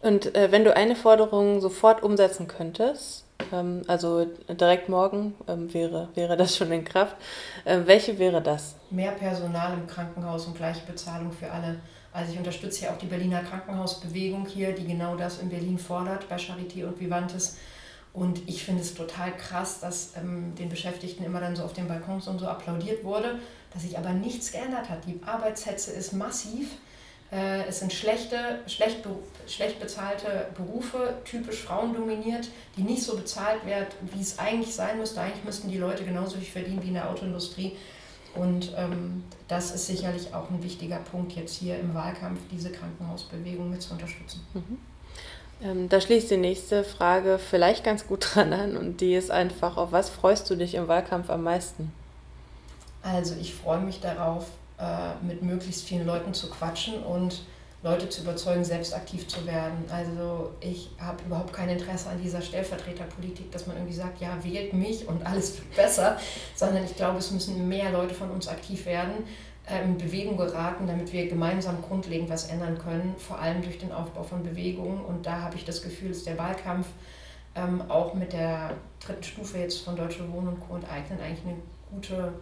Und 0.01 0.35
äh, 0.35 0.51
wenn 0.51 0.63
du 0.63 0.75
eine 0.75 0.95
Forderung 0.95 1.59
sofort 1.59 2.03
umsetzen 2.03 2.47
könntest, 2.47 3.25
ähm, 3.51 3.81
also 3.87 4.25
direkt 4.25 4.89
morgen 4.89 5.33
ähm, 5.47 5.73
wäre, 5.73 6.09
wäre 6.13 6.37
das 6.37 6.55
schon 6.55 6.71
in 6.71 6.83
Kraft, 6.83 7.15
äh, 7.65 7.79
welche 7.85 8.19
wäre 8.19 8.41
das? 8.41 8.75
Mehr 8.89 9.11
Personal 9.11 9.73
im 9.73 9.87
Krankenhaus 9.87 10.45
und 10.45 10.55
gleiche 10.55 10.85
Bezahlung 10.85 11.31
für 11.31 11.51
alle. 11.51 11.79
Also 12.13 12.31
ich 12.31 12.37
unterstütze 12.37 12.85
ja 12.85 12.91
auch 12.91 12.97
die 12.97 13.05
Berliner 13.05 13.41
Krankenhausbewegung 13.41 14.45
hier, 14.45 14.73
die 14.73 14.87
genau 14.87 15.15
das 15.15 15.39
in 15.39 15.49
Berlin 15.49 15.77
fordert 15.77 16.27
bei 16.29 16.37
Charité 16.37 16.85
und 16.85 16.99
Vivantes. 16.99 17.57
Und 18.17 18.49
ich 18.49 18.63
finde 18.63 18.81
es 18.81 18.95
total 18.95 19.31
krass, 19.37 19.79
dass 19.79 20.13
ähm, 20.17 20.55
den 20.55 20.69
Beschäftigten 20.69 21.23
immer 21.23 21.39
dann 21.39 21.55
so 21.55 21.61
auf 21.61 21.73
den 21.73 21.87
Balkons 21.87 22.27
und 22.27 22.39
so 22.39 22.47
applaudiert 22.47 23.03
wurde, 23.03 23.37
dass 23.71 23.83
sich 23.83 23.95
aber 23.95 24.09
nichts 24.09 24.51
geändert 24.51 24.89
hat. 24.89 25.05
Die 25.05 25.19
Arbeitshetze 25.23 25.91
ist 25.91 26.13
massiv. 26.13 26.67
Äh, 27.31 27.65
es 27.67 27.77
sind 27.77 27.93
schlechte, 27.93 28.61
schlecht, 28.65 29.07
schlecht 29.47 29.79
bezahlte 29.79 30.47
Berufe, 30.55 31.13
typisch 31.25 31.61
frauendominiert, 31.61 32.49
die 32.75 32.81
nicht 32.81 33.03
so 33.03 33.15
bezahlt 33.15 33.63
werden, 33.67 33.85
wie 34.11 34.21
es 34.21 34.39
eigentlich 34.39 34.73
sein 34.73 34.97
müsste. 34.97 35.21
Eigentlich 35.21 35.43
müssten 35.43 35.69
die 35.69 35.77
Leute 35.77 36.03
genauso 36.03 36.37
viel 36.37 36.63
verdienen 36.63 36.81
wie 36.81 36.87
in 36.87 36.95
der 36.95 37.11
Autoindustrie. 37.11 37.73
Und 38.33 38.73
ähm, 38.75 39.25
das 39.47 39.69
ist 39.75 39.85
sicherlich 39.85 40.33
auch 40.33 40.49
ein 40.49 40.63
wichtiger 40.63 40.97
Punkt 40.97 41.33
jetzt 41.33 41.55
hier 41.57 41.79
im 41.79 41.93
Wahlkampf, 41.93 42.39
diese 42.51 42.71
Krankenhausbewegung 42.71 43.69
mit 43.69 43.83
zu 43.83 43.93
unterstützen. 43.93 44.41
Mhm. 44.55 44.79
Ähm, 45.61 45.89
da 45.89 45.99
schließt 45.99 46.29
die 46.29 46.37
nächste 46.37 46.83
Frage 46.83 47.39
vielleicht 47.39 47.83
ganz 47.83 48.07
gut 48.07 48.27
dran 48.35 48.53
an 48.53 48.77
und 48.77 49.01
die 49.01 49.15
ist 49.15 49.31
einfach, 49.31 49.77
auf 49.77 49.91
was 49.91 50.09
freust 50.09 50.49
du 50.49 50.55
dich 50.55 50.75
im 50.75 50.87
Wahlkampf 50.87 51.29
am 51.29 51.43
meisten? 51.43 51.91
Also 53.01 53.35
ich 53.39 53.55
freue 53.55 53.79
mich 53.79 54.01
darauf, 54.01 54.45
äh, 54.79 55.25
mit 55.25 55.41
möglichst 55.41 55.85
vielen 55.85 56.05
Leuten 56.05 56.33
zu 56.33 56.49
quatschen 56.49 57.01
und 57.03 57.41
Leute 57.83 58.09
zu 58.09 58.21
überzeugen, 58.21 58.65
selbst 58.65 58.93
aktiv 58.93 59.27
zu 59.27 59.45
werden. 59.45 59.85
Also 59.89 60.51
ich 60.59 60.89
habe 60.99 61.23
überhaupt 61.23 61.53
kein 61.53 61.69
Interesse 61.69 62.09
an 62.09 62.21
dieser 62.21 62.41
Stellvertreterpolitik, 62.41 63.51
dass 63.51 63.67
man 63.67 63.77
irgendwie 63.77 63.95
sagt, 63.95 64.19
ja, 64.19 64.37
wählt 64.43 64.73
mich 64.73 65.07
und 65.07 65.25
alles 65.25 65.57
wird 65.57 65.75
besser, 65.75 66.17
sondern 66.55 66.83
ich 66.83 66.95
glaube, 66.95 67.19
es 67.19 67.31
müssen 67.31 67.67
mehr 67.67 67.91
Leute 67.91 68.15
von 68.15 68.31
uns 68.31 68.47
aktiv 68.47 68.85
werden, 68.87 69.23
in 69.69 69.97
Bewegung 69.97 70.37
geraten, 70.37 70.87
damit 70.87 71.11
wir 71.11 71.27
gemeinsam 71.27 71.81
grundlegend 71.81 72.29
was 72.29 72.49
ändern 72.49 72.77
können, 72.77 73.15
vor 73.17 73.39
allem 73.39 73.61
durch 73.61 73.77
den 73.77 73.91
Aufbau 73.91 74.23
von 74.23 74.43
Bewegungen. 74.43 75.03
Und 75.03 75.25
da 75.25 75.41
habe 75.41 75.55
ich 75.55 75.65
das 75.65 75.81
Gefühl, 75.81 76.09
dass 76.09 76.23
der 76.23 76.37
Wahlkampf 76.37 76.87
ähm, 77.55 77.81
auch 77.89 78.13
mit 78.13 78.31
der 78.31 78.71
dritten 79.05 79.23
Stufe 79.23 79.57
jetzt 79.57 79.83
von 79.83 79.95
Deutsche 79.95 80.31
Wohnen 80.31 80.49
und 80.49 80.59
Co. 80.61 80.75
enteignen 80.75 81.19
eigentlich 81.19 81.45
eine 81.45 81.57
gute 81.91 82.33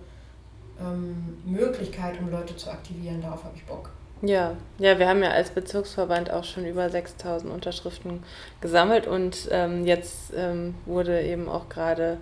ähm, 0.80 1.38
Möglichkeit, 1.46 2.20
um 2.20 2.30
Leute 2.30 2.56
zu 2.56 2.70
aktivieren. 2.70 3.22
Darauf 3.22 3.44
habe 3.44 3.56
ich 3.56 3.66
Bock. 3.66 3.90
Ja, 4.22 4.56
ja, 4.78 4.98
wir 4.98 5.08
haben 5.08 5.22
ja 5.22 5.32
als 5.32 5.50
Bezirksverband 5.50 6.32
auch 6.32 6.44
schon 6.44 6.66
über 6.66 6.90
6000 6.90 7.52
Unterschriften 7.52 8.24
gesammelt 8.62 9.08
und 9.08 9.50
ähm, 9.52 9.86
jetzt 9.86 10.32
ähm, 10.36 10.76
wurde 10.86 11.22
eben 11.22 11.50
auch 11.50 11.70
gerade 11.70 12.18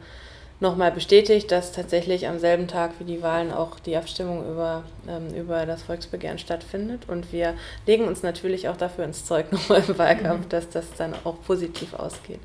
nochmal 0.64 0.92
bestätigt, 0.92 1.52
dass 1.52 1.72
tatsächlich 1.72 2.28
am 2.28 2.40
selben 2.40 2.68
Tag 2.68 2.94
wie 2.98 3.04
die 3.04 3.22
Wahlen 3.22 3.52
auch 3.52 3.80
die 3.80 3.96
Abstimmung 3.96 4.50
über, 4.50 4.84
ähm, 5.08 5.32
über 5.36 5.68
das 5.68 5.84
Volksbegehren 5.84 6.40
stattfindet. 6.40 7.04
Und 7.08 7.32
wir 7.32 7.54
legen 7.86 8.06
uns 8.06 8.24
natürlich 8.24 8.70
auch 8.70 8.78
dafür 8.78 9.06
ins 9.06 9.26
Zeug 9.26 9.52
nochmal 9.52 9.84
im 9.88 9.98
Wahlkampf, 10.00 10.46
mhm. 10.46 10.50
dass 10.50 10.70
das 10.70 10.86
dann 10.98 11.14
auch 11.24 11.36
positiv 11.46 11.94
ausgeht. 11.94 12.40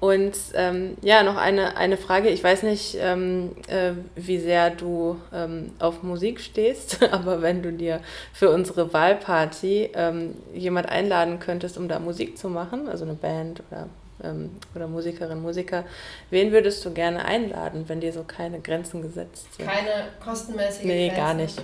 Und 0.00 0.36
ähm, 0.54 0.96
ja, 1.02 1.22
noch 1.22 1.36
eine, 1.36 1.76
eine 1.76 1.96
Frage. 1.96 2.28
Ich 2.28 2.44
weiß 2.44 2.62
nicht, 2.62 2.96
ähm, 3.00 3.52
äh, 3.68 3.92
wie 4.14 4.38
sehr 4.38 4.70
du 4.70 5.18
ähm, 5.32 5.72
auf 5.78 6.02
Musik 6.02 6.40
stehst, 6.40 7.02
aber 7.12 7.42
wenn 7.42 7.62
du 7.62 7.72
dir 7.72 8.00
für 8.32 8.50
unsere 8.50 8.92
Wahlparty 8.92 9.90
ähm, 9.94 10.34
jemand 10.54 10.88
einladen 10.88 11.40
könntest, 11.40 11.78
um 11.78 11.88
da 11.88 11.98
Musik 11.98 12.38
zu 12.38 12.48
machen, 12.48 12.88
also 12.88 13.04
eine 13.04 13.14
Band 13.14 13.62
oder, 13.70 13.88
ähm, 14.22 14.50
oder 14.74 14.86
Musikerin, 14.86 15.40
Musiker, 15.40 15.84
wen 16.30 16.52
würdest 16.52 16.84
du 16.84 16.92
gerne 16.92 17.24
einladen, 17.24 17.84
wenn 17.88 18.00
dir 18.00 18.12
so 18.12 18.24
keine 18.24 18.60
Grenzen 18.60 19.02
gesetzt 19.02 19.54
sind? 19.56 19.66
Keine 19.66 20.08
kostenmäßige 20.22 20.84
Nee, 20.84 21.08
Grenzen. 21.08 21.16
gar 21.16 21.34
nicht. 21.34 21.62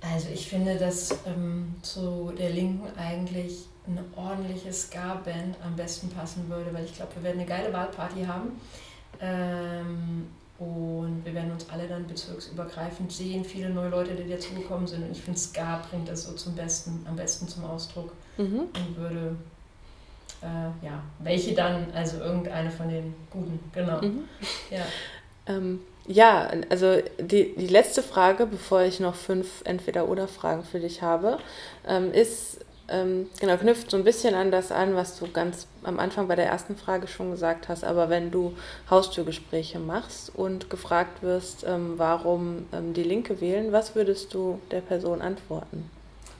Also 0.00 0.28
ich 0.32 0.48
finde, 0.48 0.76
dass 0.76 1.12
ähm, 1.26 1.74
zu 1.82 2.32
der 2.36 2.50
Linken 2.50 2.86
eigentlich 2.98 3.66
eine 3.86 4.04
ordentliche 4.16 4.72
Ska-Band 4.72 5.56
am 5.64 5.76
besten 5.76 6.08
passen 6.10 6.48
würde, 6.48 6.72
weil 6.72 6.84
ich 6.84 6.94
glaube, 6.94 7.16
wir 7.16 7.24
werden 7.24 7.40
eine 7.40 7.48
geile 7.48 7.72
Wahlparty 7.72 8.24
haben. 8.24 8.60
Ähm, 9.20 10.26
und 10.58 11.24
wir 11.24 11.34
werden 11.34 11.50
uns 11.50 11.68
alle 11.70 11.88
dann 11.88 12.06
bezirksübergreifend 12.06 13.10
sehen, 13.10 13.44
viele 13.44 13.70
neue 13.70 13.88
Leute, 13.88 14.14
die 14.14 14.28
dazugekommen 14.28 14.86
sind. 14.86 15.02
Und 15.02 15.12
ich 15.12 15.20
finde, 15.20 15.38
Ska 15.38 15.82
bringt 15.90 16.08
das 16.08 16.24
so 16.24 16.32
zum 16.34 16.54
besten, 16.54 17.04
am 17.08 17.16
besten 17.16 17.48
zum 17.48 17.64
Ausdruck 17.64 18.12
mhm. 18.36 18.68
und 18.74 18.96
würde, 18.96 19.36
äh, 20.42 20.84
ja, 20.84 21.02
welche 21.20 21.54
dann, 21.54 21.86
also 21.94 22.18
irgendeine 22.18 22.70
von 22.70 22.88
den 22.88 23.14
guten, 23.30 23.60
genau. 23.72 24.00
Mhm. 24.02 24.24
Ja. 24.70 24.84
Ähm, 25.46 25.80
ja, 26.06 26.50
also 26.68 26.96
die, 27.20 27.54
die 27.54 27.68
letzte 27.68 28.02
Frage, 28.02 28.46
bevor 28.46 28.82
ich 28.82 28.98
noch 28.98 29.14
fünf 29.14 29.62
Entweder-Oder-Fragen 29.64 30.64
für 30.64 30.80
dich 30.80 31.02
habe, 31.02 31.38
ähm, 31.86 32.12
ist, 32.12 32.58
ähm, 32.88 33.28
genau, 33.40 33.56
knüpft 33.56 33.90
so 33.90 33.96
ein 33.96 34.04
bisschen 34.04 34.34
an 34.34 34.50
das 34.50 34.72
an, 34.72 34.96
was 34.96 35.18
du 35.18 35.28
ganz 35.30 35.68
am 35.84 36.00
Anfang 36.00 36.26
bei 36.26 36.34
der 36.34 36.46
ersten 36.46 36.76
Frage 36.76 37.06
schon 37.06 37.30
gesagt 37.30 37.68
hast. 37.68 37.84
Aber 37.84 38.10
wenn 38.10 38.32
du 38.32 38.54
Haustürgespräche 38.90 39.78
machst 39.78 40.34
und 40.34 40.70
gefragt 40.70 41.22
wirst, 41.22 41.64
ähm, 41.66 41.94
warum 41.96 42.66
ähm, 42.72 42.94
die 42.94 43.04
Linke 43.04 43.40
wählen, 43.40 43.70
was 43.70 43.94
würdest 43.94 44.34
du 44.34 44.58
der 44.72 44.80
Person 44.80 45.22
antworten? 45.22 45.88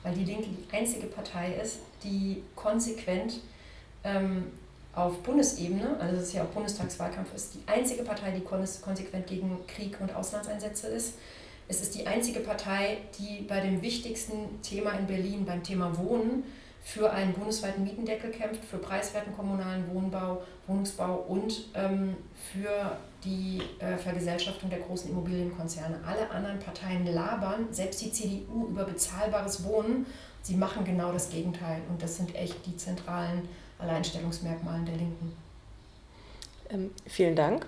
Weil 0.02 0.14
die 0.14 0.24
Linke 0.24 0.48
die 0.48 0.76
einzige 0.76 1.06
Partei 1.06 1.54
ist, 1.62 1.78
die 2.02 2.42
konsequent 2.56 3.34
ähm, 4.04 4.46
auf 4.94 5.22
Bundesebene, 5.22 5.96
also 5.98 6.16
das 6.16 6.24
ist 6.28 6.34
ja 6.34 6.42
auch 6.42 6.48
Bundestagswahlkampf, 6.48 7.34
ist 7.34 7.54
die 7.54 7.62
einzige 7.66 8.02
Partei, 8.02 8.30
die 8.32 8.42
konsequent 8.42 9.26
gegen 9.26 9.58
Krieg 9.66 9.98
und 10.00 10.14
Auslandseinsätze 10.14 10.88
ist 10.88 11.14
es 11.68 11.80
ist 11.80 11.94
die 11.94 12.06
einzige 12.06 12.40
Partei, 12.40 12.98
die 13.18 13.46
bei 13.48 13.60
dem 13.60 13.80
wichtigsten 13.80 14.60
Thema 14.62 14.92
in 14.92 15.06
Berlin, 15.06 15.44
beim 15.46 15.62
Thema 15.62 15.96
Wohnen, 15.96 16.44
für 16.84 17.10
einen 17.12 17.32
bundesweiten 17.32 17.84
Mietendeckel 17.84 18.30
kämpft, 18.30 18.64
für 18.64 18.76
preiswerten 18.76 19.34
kommunalen 19.34 19.88
Wohnbau, 19.94 20.42
Wohnungsbau 20.66 21.24
und 21.28 21.68
ähm, 21.74 22.16
für 22.52 22.98
die 23.24 23.62
äh, 23.78 23.96
Vergesellschaftung 23.96 24.68
der 24.68 24.80
großen 24.80 25.08
Immobilienkonzerne. 25.10 26.00
Alle 26.04 26.28
anderen 26.30 26.58
Parteien 26.58 27.06
labern, 27.06 27.68
selbst 27.70 28.02
die 28.02 28.12
CDU, 28.12 28.66
über 28.66 28.84
bezahlbares 28.84 29.64
Wohnen. 29.64 30.04
Sie 30.42 30.56
machen 30.56 30.84
genau 30.84 31.12
das 31.12 31.30
Gegenteil. 31.30 31.80
Und 31.88 32.02
das 32.02 32.16
sind 32.16 32.34
echt 32.34 32.66
die 32.66 32.76
zentralen 32.76 33.48
Alleinstellungsmerkmale 33.82 34.84
der 34.84 34.96
Linken. 34.96 35.36
Ähm, 36.70 36.90
vielen 37.06 37.36
Dank. 37.36 37.66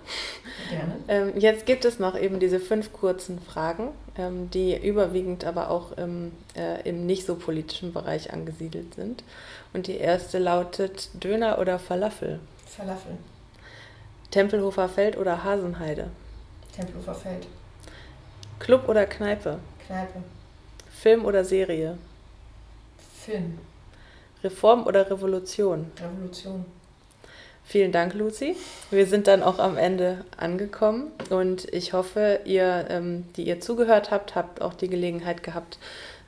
Gerne. 0.69 0.95
Ähm, 1.07 1.39
jetzt 1.39 1.65
gibt 1.65 1.85
es 1.85 1.99
noch 1.99 2.17
eben 2.17 2.39
diese 2.39 2.59
fünf 2.59 2.91
kurzen 2.91 3.39
Fragen, 3.39 3.89
ähm, 4.17 4.49
die 4.49 4.75
überwiegend 4.75 5.45
aber 5.45 5.69
auch 5.69 5.91
im, 5.93 6.31
äh, 6.55 6.87
im 6.89 7.05
nicht 7.05 7.25
so 7.25 7.35
politischen 7.35 7.93
Bereich 7.93 8.33
angesiedelt 8.33 8.95
sind. 8.95 9.23
Und 9.73 9.87
die 9.87 9.97
erste 9.97 10.39
lautet 10.39 11.09
Döner 11.23 11.59
oder 11.59 11.77
Falafel? 11.77 12.39
Falafel. 12.65 13.17
Tempelhofer 14.31 14.89
Feld 14.89 15.17
oder 15.17 15.43
Hasenheide? 15.43 16.09
Tempelhofer 16.75 17.15
Feld. 17.15 17.47
Club 18.59 18.89
oder 18.89 19.05
Kneipe? 19.05 19.59
Kneipe. 19.85 20.23
Film 20.89 21.25
oder 21.25 21.45
Serie? 21.45 21.97
Film. 23.23 23.59
Reform 24.45 24.85
oder 24.85 25.09
Revolution? 25.09 25.91
Revolution. 25.99 26.65
Vielen 27.67 27.91
Dank, 27.91 28.13
Lucy. 28.13 28.55
Wir 28.91 29.07
sind 29.07 29.25
dann 29.25 29.41
auch 29.41 29.57
am 29.57 29.75
Ende 29.75 30.23
angekommen 30.37 31.11
und 31.31 31.65
ich 31.73 31.93
hoffe, 31.93 32.41
ihr, 32.45 32.85
ähm, 32.89 33.25
die 33.35 33.47
ihr 33.47 33.59
zugehört 33.59 34.11
habt, 34.11 34.35
habt 34.35 34.61
auch 34.61 34.75
die 34.75 34.87
Gelegenheit 34.87 35.41
gehabt, 35.41 35.79